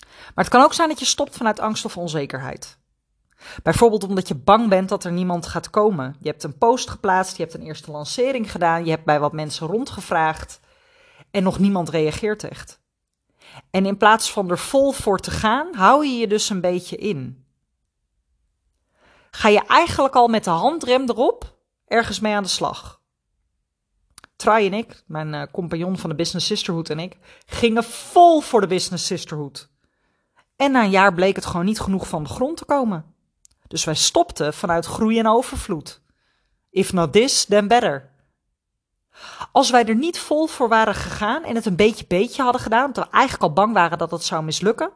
Maar 0.07 0.43
het 0.43 0.49
kan 0.49 0.63
ook 0.63 0.73
zijn 0.73 0.89
dat 0.89 0.99
je 0.99 1.05
stopt 1.05 1.37
vanuit 1.37 1.59
angst 1.59 1.85
of 1.85 1.97
onzekerheid. 1.97 2.77
Bijvoorbeeld 3.63 4.03
omdat 4.03 4.27
je 4.27 4.35
bang 4.35 4.69
bent 4.69 4.89
dat 4.89 5.03
er 5.03 5.11
niemand 5.11 5.45
gaat 5.45 5.69
komen. 5.69 6.15
Je 6.19 6.29
hebt 6.29 6.43
een 6.43 6.57
post 6.57 6.89
geplaatst, 6.89 7.37
je 7.37 7.43
hebt 7.43 7.55
een 7.55 7.65
eerste 7.65 7.91
lancering 7.91 8.51
gedaan, 8.51 8.85
je 8.85 8.91
hebt 8.91 9.05
bij 9.05 9.19
wat 9.19 9.33
mensen 9.33 9.67
rondgevraagd 9.67 10.59
en 11.31 11.43
nog 11.43 11.59
niemand 11.59 11.89
reageert 11.89 12.43
echt. 12.43 12.83
En 13.69 13.85
in 13.85 13.97
plaats 13.97 14.31
van 14.31 14.49
er 14.49 14.57
vol 14.57 14.91
voor 14.91 15.19
te 15.19 15.31
gaan, 15.31 15.73
hou 15.75 16.05
je 16.05 16.17
je 16.17 16.27
dus 16.27 16.49
een 16.49 16.61
beetje 16.61 16.95
in. 16.95 17.45
Ga 19.31 19.49
je 19.49 19.65
eigenlijk 19.67 20.15
al 20.15 20.27
met 20.27 20.43
de 20.43 20.49
handrem 20.49 21.09
erop 21.09 21.57
ergens 21.87 22.19
mee 22.19 22.33
aan 22.33 22.43
de 22.43 22.49
slag. 22.49 23.01
Try 24.35 24.65
en 24.65 24.73
ik, 24.73 25.03
mijn 25.05 25.33
uh, 25.33 25.43
compagnon 25.51 25.97
van 25.97 26.09
de 26.09 26.15
Business 26.15 26.47
Sisterhood 26.47 26.89
en 26.89 26.99
ik, 26.99 27.17
gingen 27.45 27.83
vol 27.83 28.41
voor 28.41 28.61
de 28.61 28.67
Business 28.67 29.05
Sisterhood. 29.05 29.69
En 30.55 30.71
na 30.71 30.83
een 30.83 30.89
jaar 30.89 31.13
bleek 31.13 31.35
het 31.35 31.45
gewoon 31.45 31.65
niet 31.65 31.79
genoeg 31.79 32.07
van 32.07 32.23
de 32.23 32.29
grond 32.29 32.57
te 32.57 32.65
komen. 32.65 33.13
Dus 33.67 33.83
wij 33.83 33.95
stopten 33.95 34.53
vanuit 34.53 34.85
groei 34.85 35.19
en 35.19 35.27
overvloed. 35.27 36.01
If 36.69 36.93
not 36.93 37.13
this, 37.13 37.45
then 37.45 37.67
better. 37.67 38.13
Als 39.51 39.69
wij 39.69 39.85
er 39.85 39.95
niet 39.95 40.19
vol 40.19 40.47
voor 40.47 40.69
waren 40.69 40.95
gegaan 40.95 41.43
en 41.43 41.55
het 41.55 41.65
een 41.65 41.75
beetje 41.75 42.05
beetje 42.07 42.41
hadden 42.41 42.61
gedaan, 42.61 42.85
omdat 42.85 43.05
we 43.05 43.11
eigenlijk 43.11 43.43
al 43.43 43.53
bang 43.53 43.73
waren 43.73 43.97
dat 43.97 44.11
het 44.11 44.23
zou 44.23 44.43
mislukken, 44.43 44.91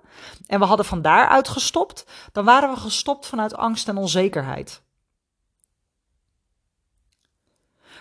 en 0.47 0.59
we 0.59 0.65
hadden 0.65 0.85
van 0.85 1.01
daaruit 1.01 1.47
gestopt, 1.47 2.05
dan 2.31 2.45
waren 2.45 2.73
we 2.73 2.79
gestopt 2.79 3.25
vanuit 3.25 3.55
angst 3.55 3.87
en 3.87 3.97
onzekerheid. 3.97 4.81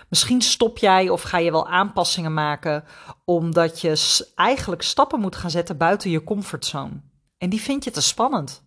Misschien 0.09 0.43
stop 0.43 0.79
jij 0.79 1.09
of 1.09 1.23
ga 1.23 1.39
je 1.39 1.51
wel 1.51 1.69
aanpassingen 1.69 2.35
maken 2.35 2.85
omdat 3.25 3.81
je 3.81 4.27
eigenlijk 4.35 4.83
stappen 4.83 5.21
moet 5.21 5.37
gaan 5.37 5.51
zetten 5.51 5.77
buiten 5.77 6.11
je 6.11 6.25
comfortzone. 6.25 7.01
En 7.39 7.49
die 7.49 7.61
vind 7.61 7.85
je 7.85 7.91
te 7.91 8.01
spannend. 8.01 8.67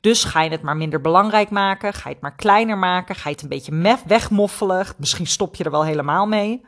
Dus 0.00 0.24
ga 0.24 0.42
je 0.42 0.50
het 0.50 0.62
maar 0.62 0.76
minder 0.76 1.00
belangrijk 1.00 1.50
maken, 1.50 1.92
ga 1.92 2.08
je 2.08 2.14
het 2.14 2.22
maar 2.22 2.36
kleiner 2.36 2.78
maken, 2.78 3.14
ga 3.14 3.28
je 3.28 3.34
het 3.34 3.42
een 3.42 3.48
beetje 3.48 3.98
wegmoffelen, 4.06 4.86
misschien 4.96 5.26
stop 5.26 5.54
je 5.54 5.64
er 5.64 5.70
wel 5.70 5.84
helemaal 5.84 6.26
mee. 6.26 6.64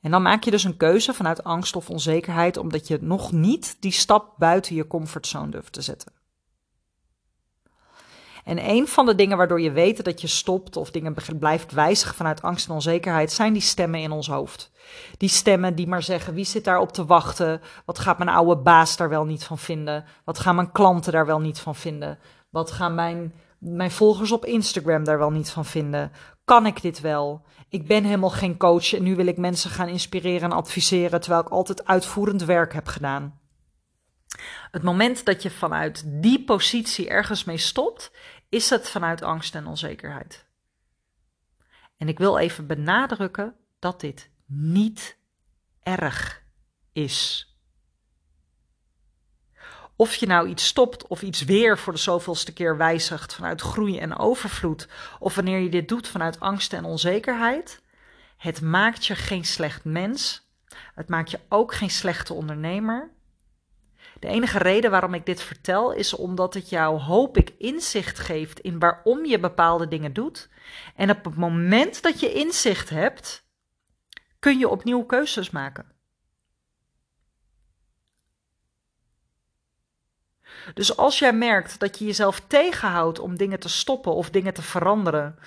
En 0.00 0.10
dan 0.10 0.22
maak 0.22 0.44
je 0.44 0.50
dus 0.50 0.64
een 0.64 0.76
keuze 0.76 1.14
vanuit 1.14 1.44
angst 1.44 1.76
of 1.76 1.90
onzekerheid, 1.90 2.56
omdat 2.56 2.88
je 2.88 2.98
nog 3.00 3.32
niet 3.32 3.76
die 3.80 3.92
stap 3.92 4.34
buiten 4.36 4.74
je 4.74 4.86
comfortzone 4.86 5.50
durft 5.50 5.72
te 5.72 5.82
zetten. 5.82 6.12
En 8.50 8.70
een 8.70 8.88
van 8.88 9.06
de 9.06 9.14
dingen 9.14 9.36
waardoor 9.36 9.60
je 9.60 9.72
weet 9.72 10.04
dat 10.04 10.20
je 10.20 10.26
stopt 10.26 10.76
of 10.76 10.90
dingen 10.90 11.14
blijft 11.38 11.72
wijzigen 11.72 12.14
vanuit 12.14 12.42
angst 12.42 12.68
en 12.68 12.74
onzekerheid, 12.74 13.32
zijn 13.32 13.52
die 13.52 13.62
stemmen 13.62 14.00
in 14.00 14.10
ons 14.10 14.28
hoofd. 14.28 14.70
Die 15.16 15.28
stemmen 15.28 15.74
die 15.74 15.86
maar 15.86 16.02
zeggen: 16.02 16.34
wie 16.34 16.44
zit 16.44 16.64
daar 16.64 16.78
op 16.78 16.92
te 16.92 17.04
wachten? 17.04 17.60
Wat 17.84 17.98
gaat 17.98 18.18
mijn 18.18 18.30
oude 18.30 18.56
baas 18.56 18.96
daar 18.96 19.08
wel 19.08 19.24
niet 19.24 19.44
van 19.44 19.58
vinden? 19.58 20.04
Wat 20.24 20.38
gaan 20.38 20.54
mijn 20.54 20.72
klanten 20.72 21.12
daar 21.12 21.26
wel 21.26 21.40
niet 21.40 21.58
van 21.58 21.74
vinden? 21.74 22.18
Wat 22.48 22.70
gaan 22.70 22.94
mijn, 22.94 23.34
mijn 23.58 23.90
volgers 23.90 24.32
op 24.32 24.44
Instagram 24.44 25.04
daar 25.04 25.18
wel 25.18 25.30
niet 25.30 25.50
van 25.50 25.64
vinden? 25.64 26.12
Kan 26.44 26.66
ik 26.66 26.82
dit 26.82 27.00
wel? 27.00 27.42
Ik 27.68 27.86
ben 27.86 28.04
helemaal 28.04 28.30
geen 28.30 28.56
coach 28.56 28.94
en 28.94 29.02
nu 29.02 29.16
wil 29.16 29.26
ik 29.26 29.36
mensen 29.36 29.70
gaan 29.70 29.88
inspireren 29.88 30.50
en 30.50 30.56
adviseren, 30.56 31.20
terwijl 31.20 31.42
ik 31.42 31.48
altijd 31.48 31.86
uitvoerend 31.86 32.44
werk 32.44 32.72
heb 32.72 32.86
gedaan. 32.86 33.38
Het 34.70 34.82
moment 34.82 35.24
dat 35.24 35.42
je 35.42 35.50
vanuit 35.50 36.02
die 36.06 36.44
positie 36.44 37.08
ergens 37.08 37.44
mee 37.44 37.58
stopt, 37.58 38.10
is 38.50 38.70
het 38.70 38.88
vanuit 38.88 39.22
angst 39.22 39.54
en 39.54 39.66
onzekerheid. 39.66 40.46
En 41.96 42.08
ik 42.08 42.18
wil 42.18 42.38
even 42.38 42.66
benadrukken 42.66 43.56
dat 43.78 44.00
dit 44.00 44.30
niet 44.46 45.16
erg 45.82 46.42
is. 46.92 47.48
Of 49.96 50.14
je 50.14 50.26
nou 50.26 50.48
iets 50.48 50.66
stopt 50.66 51.06
of 51.06 51.22
iets 51.22 51.44
weer 51.44 51.78
voor 51.78 51.92
de 51.92 51.98
zoveelste 51.98 52.52
keer 52.52 52.76
wijzigt 52.76 53.34
vanuit 53.34 53.60
groei 53.60 53.98
en 53.98 54.16
overvloed, 54.16 54.88
of 55.18 55.34
wanneer 55.34 55.58
je 55.58 55.68
dit 55.68 55.88
doet 55.88 56.08
vanuit 56.08 56.40
angst 56.40 56.72
en 56.72 56.84
onzekerheid, 56.84 57.82
het 58.36 58.60
maakt 58.60 59.06
je 59.06 59.14
geen 59.14 59.44
slecht 59.44 59.84
mens. 59.84 60.48
Het 60.94 61.08
maakt 61.08 61.30
je 61.30 61.40
ook 61.48 61.74
geen 61.74 61.90
slechte 61.90 62.34
ondernemer. 62.34 63.10
De 64.18 64.28
enige 64.28 64.58
reden 64.58 64.90
waarom 64.90 65.14
ik 65.14 65.26
dit 65.26 65.42
vertel 65.42 65.92
is 65.92 66.14
omdat 66.14 66.54
het 66.54 66.68
jou, 66.68 67.00
hoop 67.00 67.36
ik, 67.36 67.52
inzicht 67.58 68.18
geeft 68.18 68.60
in 68.60 68.78
waarom 68.78 69.24
je 69.24 69.40
bepaalde 69.40 69.88
dingen 69.88 70.12
doet. 70.12 70.48
En 70.94 71.10
op 71.10 71.24
het 71.24 71.36
moment 71.36 72.02
dat 72.02 72.20
je 72.20 72.32
inzicht 72.32 72.90
hebt, 72.90 73.44
kun 74.38 74.58
je 74.58 74.68
opnieuw 74.68 75.04
keuzes 75.04 75.50
maken. 75.50 75.86
Dus 80.74 80.96
als 80.96 81.18
jij 81.18 81.32
merkt 81.32 81.78
dat 81.78 81.98
je 81.98 82.04
jezelf 82.04 82.40
tegenhoudt 82.40 83.18
om 83.18 83.36
dingen 83.36 83.60
te 83.60 83.68
stoppen 83.68 84.14
of 84.14 84.30
dingen 84.30 84.54
te 84.54 84.62
veranderen, 84.62 85.38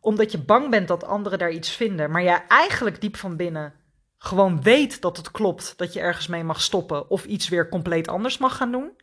omdat 0.00 0.32
je 0.32 0.38
bang 0.38 0.70
bent 0.70 0.88
dat 0.88 1.04
anderen 1.04 1.38
daar 1.38 1.50
iets 1.50 1.70
vinden, 1.70 2.10
maar 2.10 2.22
jij 2.22 2.44
eigenlijk 2.48 3.00
diep 3.00 3.16
van 3.16 3.36
binnen 3.36 3.79
gewoon 4.22 4.62
weet 4.62 5.00
dat 5.00 5.16
het 5.16 5.30
klopt 5.30 5.78
dat 5.78 5.92
je 5.92 6.00
ergens 6.00 6.26
mee 6.26 6.44
mag 6.44 6.60
stoppen 6.60 7.10
of 7.10 7.24
iets 7.24 7.48
weer 7.48 7.68
compleet 7.68 8.08
anders 8.08 8.38
mag 8.38 8.56
gaan 8.56 8.72
doen, 8.72 8.96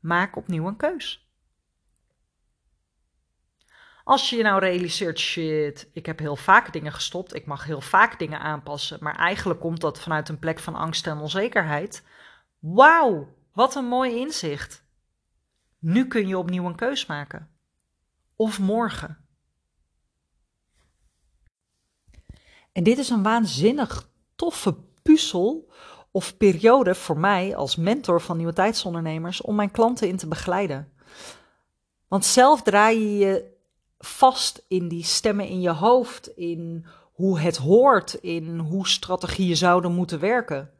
maak 0.00 0.36
opnieuw 0.36 0.66
een 0.66 0.76
keus. 0.76 1.30
Als 4.04 4.30
je 4.30 4.36
je 4.36 4.42
nou 4.42 4.60
realiseert, 4.60 5.18
shit, 5.18 5.90
ik 5.92 6.06
heb 6.06 6.18
heel 6.18 6.36
vaak 6.36 6.72
dingen 6.72 6.92
gestopt, 6.92 7.34
ik 7.34 7.46
mag 7.46 7.64
heel 7.64 7.80
vaak 7.80 8.18
dingen 8.18 8.40
aanpassen, 8.40 8.98
maar 9.00 9.16
eigenlijk 9.16 9.60
komt 9.60 9.80
dat 9.80 10.00
vanuit 10.00 10.28
een 10.28 10.38
plek 10.38 10.58
van 10.58 10.74
angst 10.74 11.06
en 11.06 11.18
onzekerheid. 11.18 12.04
Wauw, 12.58 13.34
wat 13.52 13.74
een 13.74 13.88
mooi 13.88 14.16
inzicht. 14.16 14.84
Nu 15.78 16.06
kun 16.06 16.28
je 16.28 16.38
opnieuw 16.38 16.66
een 16.66 16.76
keus 16.76 17.06
maken. 17.06 17.50
Of 18.36 18.58
morgen. 18.58 19.25
En 22.76 22.82
dit 22.82 22.98
is 22.98 23.10
een 23.10 23.22
waanzinnig 23.22 24.08
toffe 24.34 24.74
puzzel 25.02 25.68
of 26.10 26.36
periode 26.36 26.94
voor 26.94 27.18
mij 27.18 27.56
als 27.56 27.76
mentor 27.76 28.20
van 28.20 28.36
nieuwe 28.36 28.52
tijdsondernemers 28.52 29.40
om 29.40 29.54
mijn 29.54 29.70
klanten 29.70 30.08
in 30.08 30.16
te 30.16 30.26
begeleiden. 30.28 30.92
Want 32.08 32.24
zelf 32.24 32.62
draai 32.62 32.98
je 32.98 33.18
je 33.18 33.44
vast 33.98 34.64
in 34.68 34.88
die 34.88 35.04
stemmen 35.04 35.48
in 35.48 35.60
je 35.60 35.70
hoofd, 35.70 36.26
in 36.26 36.86
hoe 37.12 37.38
het 37.38 37.56
hoort, 37.56 38.14
in 38.14 38.58
hoe 38.58 38.88
strategieën 38.88 39.56
zouden 39.56 39.92
moeten 39.92 40.20
werken. 40.20 40.70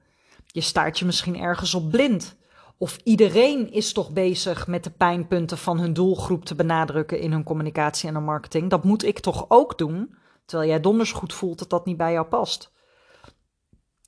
Je 0.46 0.61
staart 0.61 0.98
je 0.98 1.04
misschien 1.04 1.38
ergens 1.38 1.74
op 1.74 1.90
blind. 1.90 2.37
Of 2.78 2.98
iedereen 3.04 3.72
is 3.72 3.92
toch 3.92 4.11
bezig 4.11 4.66
met 4.66 4.85
de 4.85 4.90
pijnpunten 4.90 5.59
van 5.59 5.78
hun 5.78 5.92
doelgroep 5.92 6.44
te 6.44 6.54
benadrukken 6.54 7.20
in 7.20 7.32
hun 7.32 7.44
communicatie 7.44 8.09
en 8.09 8.14
hun 8.14 8.24
marketing. 8.24 8.70
Dat 8.70 8.85
moet 8.85 9.04
ik 9.04 9.18
toch 9.18 9.44
ook 9.48 9.78
doen? 9.78 10.14
Terwijl 10.46 10.70
jij 10.70 10.80
donders 10.80 11.12
goed 11.12 11.35
voelt 11.35 11.59
dat 11.59 11.70
dat 11.70 11.87
niet 11.87 11.96
bij 11.96 12.12
jou 12.12 12.26
past. 12.26 12.72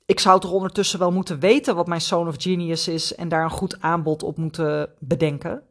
Ik 0.05 0.19
zou 0.19 0.39
toch 0.39 0.51
ondertussen 0.51 0.99
wel 0.99 1.11
moeten 1.11 1.39
weten 1.39 1.75
wat 1.75 1.87
mijn 1.87 2.01
Zone 2.01 2.29
of 2.29 2.35
Genius 2.37 2.87
is 2.87 3.15
en 3.15 3.29
daar 3.29 3.43
een 3.43 3.49
goed 3.49 3.81
aanbod 3.81 4.23
op 4.23 4.37
moeten 4.37 4.93
bedenken. 4.99 5.63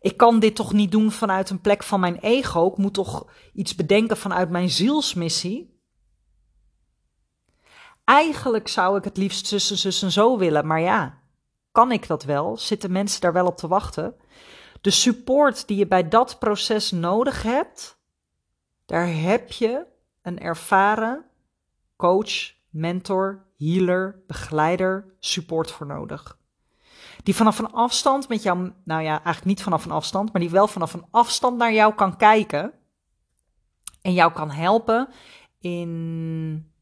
Ik 0.00 0.16
kan 0.16 0.38
dit 0.38 0.54
toch 0.54 0.72
niet 0.72 0.90
doen 0.90 1.10
vanuit 1.10 1.50
een 1.50 1.60
plek 1.60 1.82
van 1.82 2.00
mijn 2.00 2.18
ego. 2.18 2.66
Ik 2.66 2.76
moet 2.76 2.94
toch 2.94 3.26
iets 3.52 3.74
bedenken 3.74 4.16
vanuit 4.16 4.50
mijn 4.50 4.70
zielsmissie. 4.70 5.80
Eigenlijk 8.04 8.68
zou 8.68 8.98
ik 8.98 9.04
het 9.04 9.16
liefst 9.16 9.46
zussen, 9.46 9.78
zussen 9.78 10.12
zo 10.12 10.38
willen, 10.38 10.66
maar 10.66 10.80
ja, 10.80 11.18
kan 11.72 11.92
ik 11.92 12.06
dat 12.06 12.24
wel? 12.24 12.56
Zitten 12.56 12.92
mensen 12.92 13.20
daar 13.20 13.32
wel 13.32 13.46
op 13.46 13.56
te 13.56 13.68
wachten? 13.68 14.14
De 14.80 14.90
support 14.90 15.66
die 15.66 15.76
je 15.76 15.86
bij 15.86 16.08
dat 16.08 16.38
proces 16.38 16.90
nodig 16.90 17.42
hebt, 17.42 18.01
daar 18.92 19.08
heb 19.08 19.52
je 19.52 19.86
een 20.22 20.40
ervaren 20.40 21.24
coach, 21.96 22.54
mentor, 22.70 23.46
healer, 23.56 24.22
begeleider, 24.26 25.14
support 25.18 25.70
voor 25.70 25.86
nodig. 25.86 26.38
Die 27.22 27.34
vanaf 27.34 27.58
een 27.58 27.72
afstand 27.72 28.28
met 28.28 28.42
jou, 28.42 28.72
nou 28.84 29.02
ja, 29.02 29.10
eigenlijk 29.10 29.44
niet 29.44 29.62
vanaf 29.62 29.84
een 29.84 29.90
afstand, 29.90 30.32
maar 30.32 30.40
die 30.40 30.50
wel 30.50 30.66
vanaf 30.66 30.94
een 30.94 31.06
afstand 31.10 31.58
naar 31.58 31.72
jou 31.72 31.94
kan 31.94 32.16
kijken 32.16 32.72
en 34.02 34.12
jou 34.12 34.32
kan 34.32 34.50
helpen 34.50 35.08
in 35.60 36.72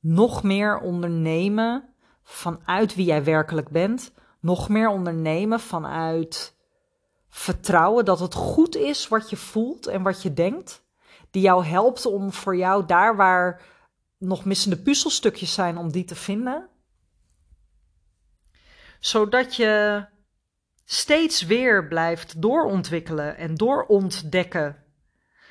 nog 0.00 0.42
meer 0.42 0.78
ondernemen 0.78 1.94
vanuit 2.22 2.94
wie 2.94 3.06
jij 3.06 3.24
werkelijk 3.24 3.68
bent, 3.68 4.12
nog 4.40 4.68
meer 4.68 4.88
ondernemen 4.88 5.60
vanuit 5.60 6.56
vertrouwen 7.28 8.04
dat 8.04 8.20
het 8.20 8.34
goed 8.34 8.76
is 8.76 9.08
wat 9.08 9.30
je 9.30 9.36
voelt 9.36 9.86
en 9.86 10.02
wat 10.02 10.22
je 10.22 10.32
denkt 10.32 10.83
die 11.34 11.42
jou 11.42 11.64
helpt 11.64 12.06
om 12.06 12.32
voor 12.32 12.56
jou 12.56 12.86
daar 12.86 13.16
waar 13.16 13.60
nog 14.18 14.44
missende 14.44 14.76
puzzelstukjes 14.76 15.54
zijn, 15.54 15.76
om 15.76 15.92
die 15.92 16.04
te 16.04 16.14
vinden. 16.14 16.68
Zodat 18.98 19.56
je 19.56 20.04
steeds 20.84 21.42
weer 21.42 21.88
blijft 21.88 22.42
doorontwikkelen 22.42 23.36
en 23.36 23.54
doorontdekken. 23.54 24.76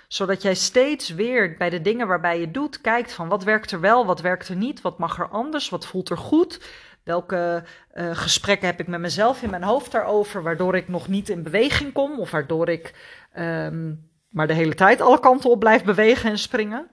Zodat 0.07 0.41
jij 0.41 0.55
steeds 0.55 1.09
weer 1.09 1.57
bij 1.57 1.69
de 1.69 1.81
dingen 1.81 2.07
waarbij 2.07 2.39
je 2.39 2.51
doet, 2.51 2.81
kijkt 2.81 3.13
van 3.13 3.27
wat 3.27 3.43
werkt 3.43 3.71
er 3.71 3.79
wel, 3.79 4.05
wat 4.05 4.21
werkt 4.21 4.47
er 4.47 4.55
niet, 4.55 4.81
wat 4.81 4.97
mag 4.97 5.19
er 5.19 5.29
anders, 5.29 5.69
wat 5.69 5.85
voelt 5.85 6.09
er 6.09 6.17
goed. 6.17 6.61
Welke 7.03 7.63
uh, 7.93 8.15
gesprekken 8.15 8.67
heb 8.67 8.79
ik 8.79 8.87
met 8.87 8.99
mezelf 8.99 9.41
in 9.41 9.49
mijn 9.49 9.63
hoofd 9.63 9.91
daarover, 9.91 10.43
waardoor 10.43 10.75
ik 10.75 10.87
nog 10.87 11.07
niet 11.07 11.29
in 11.29 11.43
beweging 11.43 11.93
kom 11.93 12.19
of 12.19 12.31
waardoor 12.31 12.69
ik 12.69 12.93
um, 13.37 14.11
maar 14.33 14.47
de 14.47 14.53
hele 14.53 14.75
tijd 14.75 15.01
alle 15.01 15.19
kanten 15.19 15.49
op 15.49 15.59
blijft 15.59 15.85
bewegen 15.85 16.29
en 16.29 16.37
springen. 16.37 16.87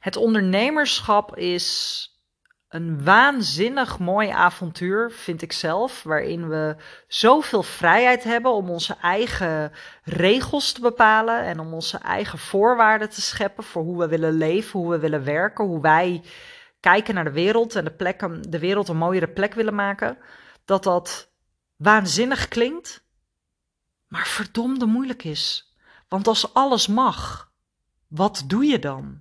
Het 0.00 0.16
ondernemerschap 0.16 1.36
is 1.36 2.04
een 2.68 3.04
waanzinnig 3.04 3.98
mooi 3.98 4.28
avontuur, 4.28 5.10
vind 5.10 5.42
ik 5.42 5.52
zelf, 5.52 6.02
waarin 6.02 6.48
we 6.48 6.76
zoveel 7.06 7.62
vrijheid 7.62 8.24
hebben 8.24 8.52
om 8.52 8.70
onze 8.70 8.96
eigen 9.02 9.72
regels 10.04 10.72
te 10.72 10.80
bepalen 10.80 11.42
en 11.42 11.60
om 11.60 11.74
onze 11.74 11.98
eigen 11.98 12.38
voorwaarden 12.38 13.10
te 13.10 13.20
scheppen 13.20 13.64
voor 13.64 13.82
hoe 13.82 13.98
we 13.98 14.08
willen 14.08 14.32
leven, 14.32 14.80
hoe 14.80 14.90
we 14.90 14.98
willen 14.98 15.24
werken, 15.24 15.64
hoe 15.64 15.80
wij 15.80 16.22
kijken 16.80 17.14
naar 17.14 17.24
de 17.24 17.32
wereld 17.32 17.74
en 17.74 17.84
de, 17.84 17.92
plekken, 17.92 18.42
de 18.42 18.58
wereld 18.58 18.88
een 18.88 18.96
mooiere 18.96 19.28
plek 19.28 19.54
willen 19.54 19.74
maken. 19.74 20.18
Dat 20.64 20.82
dat 20.82 21.30
waanzinnig 21.76 22.48
klinkt, 22.48 23.04
maar 24.10 24.26
verdomde 24.26 24.86
moeilijk 24.86 25.24
is. 25.24 25.74
Want 26.08 26.26
als 26.26 26.54
alles 26.54 26.86
mag, 26.86 27.50
wat 28.06 28.44
doe 28.46 28.64
je 28.64 28.78
dan? 28.78 29.20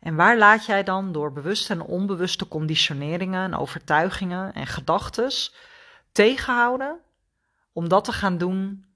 En 0.00 0.14
waar 0.14 0.38
laat 0.38 0.66
jij 0.66 0.84
dan 0.84 1.12
door 1.12 1.32
bewuste 1.32 1.72
en 1.72 1.80
onbewuste 1.80 2.48
conditioneringen 2.48 3.44
en 3.44 3.56
overtuigingen 3.56 4.54
en 4.54 4.66
gedachten 4.66 5.32
tegenhouden 6.12 7.00
om 7.72 7.88
dat 7.88 8.04
te 8.04 8.12
gaan 8.12 8.38
doen 8.38 8.86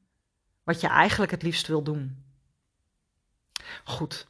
wat 0.62 0.80
je 0.80 0.88
eigenlijk 0.88 1.30
het 1.30 1.42
liefst 1.42 1.66
wil 1.66 1.82
doen? 1.82 2.24
Goed, 3.84 4.26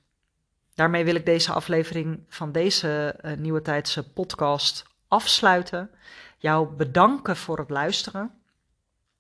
daarmee 0.75 1.05
wil 1.05 1.15
ik 1.15 1.27
deze 1.27 1.53
aflevering 1.53 2.25
van 2.29 2.53
deze 2.53 3.19
uh, 3.25 3.33
nieuwe 3.37 3.63
tijdse 3.63 4.11
podcast 4.13 4.85
afsluiten. 5.09 5.91
Jou 6.39 6.69
bedanken 6.69 7.37
voor 7.37 7.59
het 7.59 7.71
luisteren. 7.71 8.39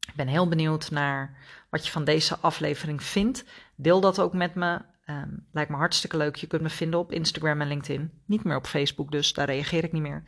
Ik 0.08 0.14
ben 0.16 0.26
heel 0.26 0.48
benieuwd 0.48 0.90
naar 0.90 1.36
wat 1.70 1.86
je 1.86 1.92
van 1.92 2.04
deze 2.04 2.38
aflevering 2.38 3.02
vindt. 3.02 3.44
Deel 3.76 4.00
dat 4.00 4.20
ook 4.20 4.32
met 4.32 4.54
me. 4.54 4.80
Um, 5.06 5.46
lijkt 5.52 5.70
me 5.70 5.76
hartstikke 5.76 6.16
leuk. 6.16 6.36
Je 6.36 6.46
kunt 6.46 6.62
me 6.62 6.70
vinden 6.70 7.00
op 7.00 7.12
Instagram 7.12 7.60
en 7.60 7.68
LinkedIn. 7.68 8.10
Niet 8.26 8.44
meer 8.44 8.56
op 8.56 8.66
Facebook, 8.66 9.10
dus 9.10 9.32
daar 9.32 9.46
reageer 9.46 9.84
ik 9.84 9.92
niet 9.92 10.02
meer. 10.02 10.22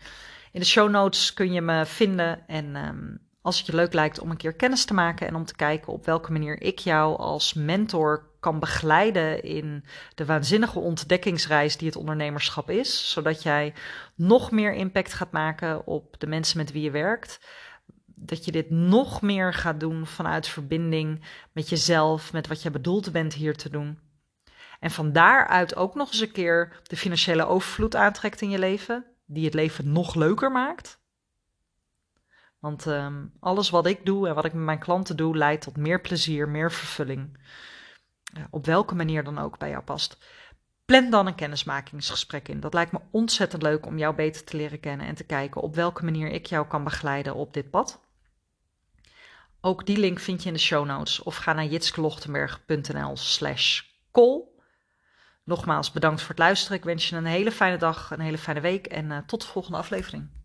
In 0.52 0.60
de 0.60 0.66
show 0.66 0.90
notes 0.90 1.34
kun 1.34 1.52
je 1.52 1.60
me 1.60 1.86
vinden. 1.86 2.48
En 2.48 2.76
um, 2.76 3.20
als 3.42 3.58
het 3.58 3.66
je 3.66 3.74
leuk 3.74 3.92
lijkt 3.92 4.20
om 4.20 4.30
een 4.30 4.36
keer 4.36 4.52
kennis 4.52 4.84
te 4.84 4.94
maken 4.94 5.26
en 5.26 5.34
om 5.34 5.44
te 5.44 5.56
kijken 5.56 5.92
op 5.92 6.04
welke 6.04 6.32
manier 6.32 6.62
ik 6.62 6.78
jou 6.78 7.18
als 7.18 7.54
mentor 7.54 8.28
kan 8.40 8.58
begeleiden 8.58 9.42
in 9.42 9.84
de 10.14 10.24
waanzinnige 10.24 10.78
ontdekkingsreis 10.78 11.76
die 11.76 11.88
het 11.88 11.96
ondernemerschap 11.96 12.70
is, 12.70 13.10
zodat 13.10 13.42
jij 13.42 13.74
nog 14.14 14.50
meer 14.50 14.72
impact 14.72 15.12
gaat 15.12 15.32
maken 15.32 15.86
op 15.86 16.14
de 16.18 16.26
mensen 16.26 16.58
met 16.58 16.72
wie 16.72 16.82
je 16.82 16.90
werkt. 16.90 17.40
Dat 18.22 18.44
je 18.44 18.52
dit 18.52 18.70
nog 18.70 19.22
meer 19.22 19.54
gaat 19.54 19.80
doen 19.80 20.06
vanuit 20.06 20.48
verbinding 20.48 21.20
met 21.52 21.68
jezelf, 21.68 22.32
met 22.32 22.46
wat 22.46 22.62
je 22.62 22.70
bedoeld 22.70 23.12
bent 23.12 23.34
hier 23.34 23.56
te 23.56 23.70
doen. 23.70 23.98
En 24.80 24.90
van 24.90 25.12
daaruit 25.12 25.76
ook 25.76 25.94
nog 25.94 26.08
eens 26.08 26.20
een 26.20 26.32
keer 26.32 26.80
de 26.82 26.96
financiële 26.96 27.46
overvloed 27.46 27.96
aantrekt 27.96 28.40
in 28.40 28.50
je 28.50 28.58
leven, 28.58 29.04
die 29.26 29.44
het 29.44 29.54
leven 29.54 29.92
nog 29.92 30.14
leuker 30.14 30.52
maakt. 30.52 31.00
Want 32.58 32.86
um, 32.86 33.32
alles 33.40 33.70
wat 33.70 33.86
ik 33.86 34.06
doe 34.06 34.28
en 34.28 34.34
wat 34.34 34.44
ik 34.44 34.52
met 34.52 34.64
mijn 34.64 34.78
klanten 34.78 35.16
doe, 35.16 35.36
leidt 35.36 35.62
tot 35.62 35.76
meer 35.76 36.00
plezier, 36.00 36.48
meer 36.48 36.72
vervulling. 36.72 37.38
op 38.50 38.66
welke 38.66 38.94
manier 38.94 39.24
dan 39.24 39.38
ook 39.38 39.58
bij 39.58 39.70
jou 39.70 39.82
past. 39.82 40.18
Plan 40.84 41.10
dan 41.10 41.26
een 41.26 41.34
kennismakingsgesprek 41.34 42.48
in. 42.48 42.60
Dat 42.60 42.74
lijkt 42.74 42.92
me 42.92 43.00
ontzettend 43.10 43.62
leuk 43.62 43.86
om 43.86 43.98
jou 43.98 44.14
beter 44.14 44.44
te 44.44 44.56
leren 44.56 44.80
kennen 44.80 45.06
en 45.06 45.14
te 45.14 45.24
kijken 45.24 45.60
op 45.60 45.74
welke 45.74 46.04
manier 46.04 46.28
ik 46.28 46.46
jou 46.46 46.66
kan 46.66 46.84
begeleiden 46.84 47.34
op 47.34 47.54
dit 47.54 47.70
pad. 47.70 48.00
Ook 49.60 49.86
die 49.86 49.98
link 49.98 50.18
vind 50.18 50.42
je 50.42 50.48
in 50.48 50.54
de 50.54 50.60
show 50.60 50.86
notes 50.86 51.22
of 51.22 51.36
ga 51.36 51.52
naar 51.52 51.66
jitskelochtenberg.nl 51.66 53.16
slash 53.16 53.82
call. 54.12 54.42
Nogmaals 55.44 55.92
bedankt 55.92 56.20
voor 56.20 56.30
het 56.30 56.38
luisteren. 56.38 56.76
Ik 56.76 56.84
wens 56.84 57.08
je 57.08 57.16
een 57.16 57.24
hele 57.24 57.52
fijne 57.52 57.76
dag, 57.76 58.10
een 58.10 58.20
hele 58.20 58.38
fijne 58.38 58.60
week 58.60 58.86
en 58.86 59.10
uh, 59.10 59.18
tot 59.26 59.40
de 59.40 59.46
volgende 59.46 59.78
aflevering. 59.78 60.39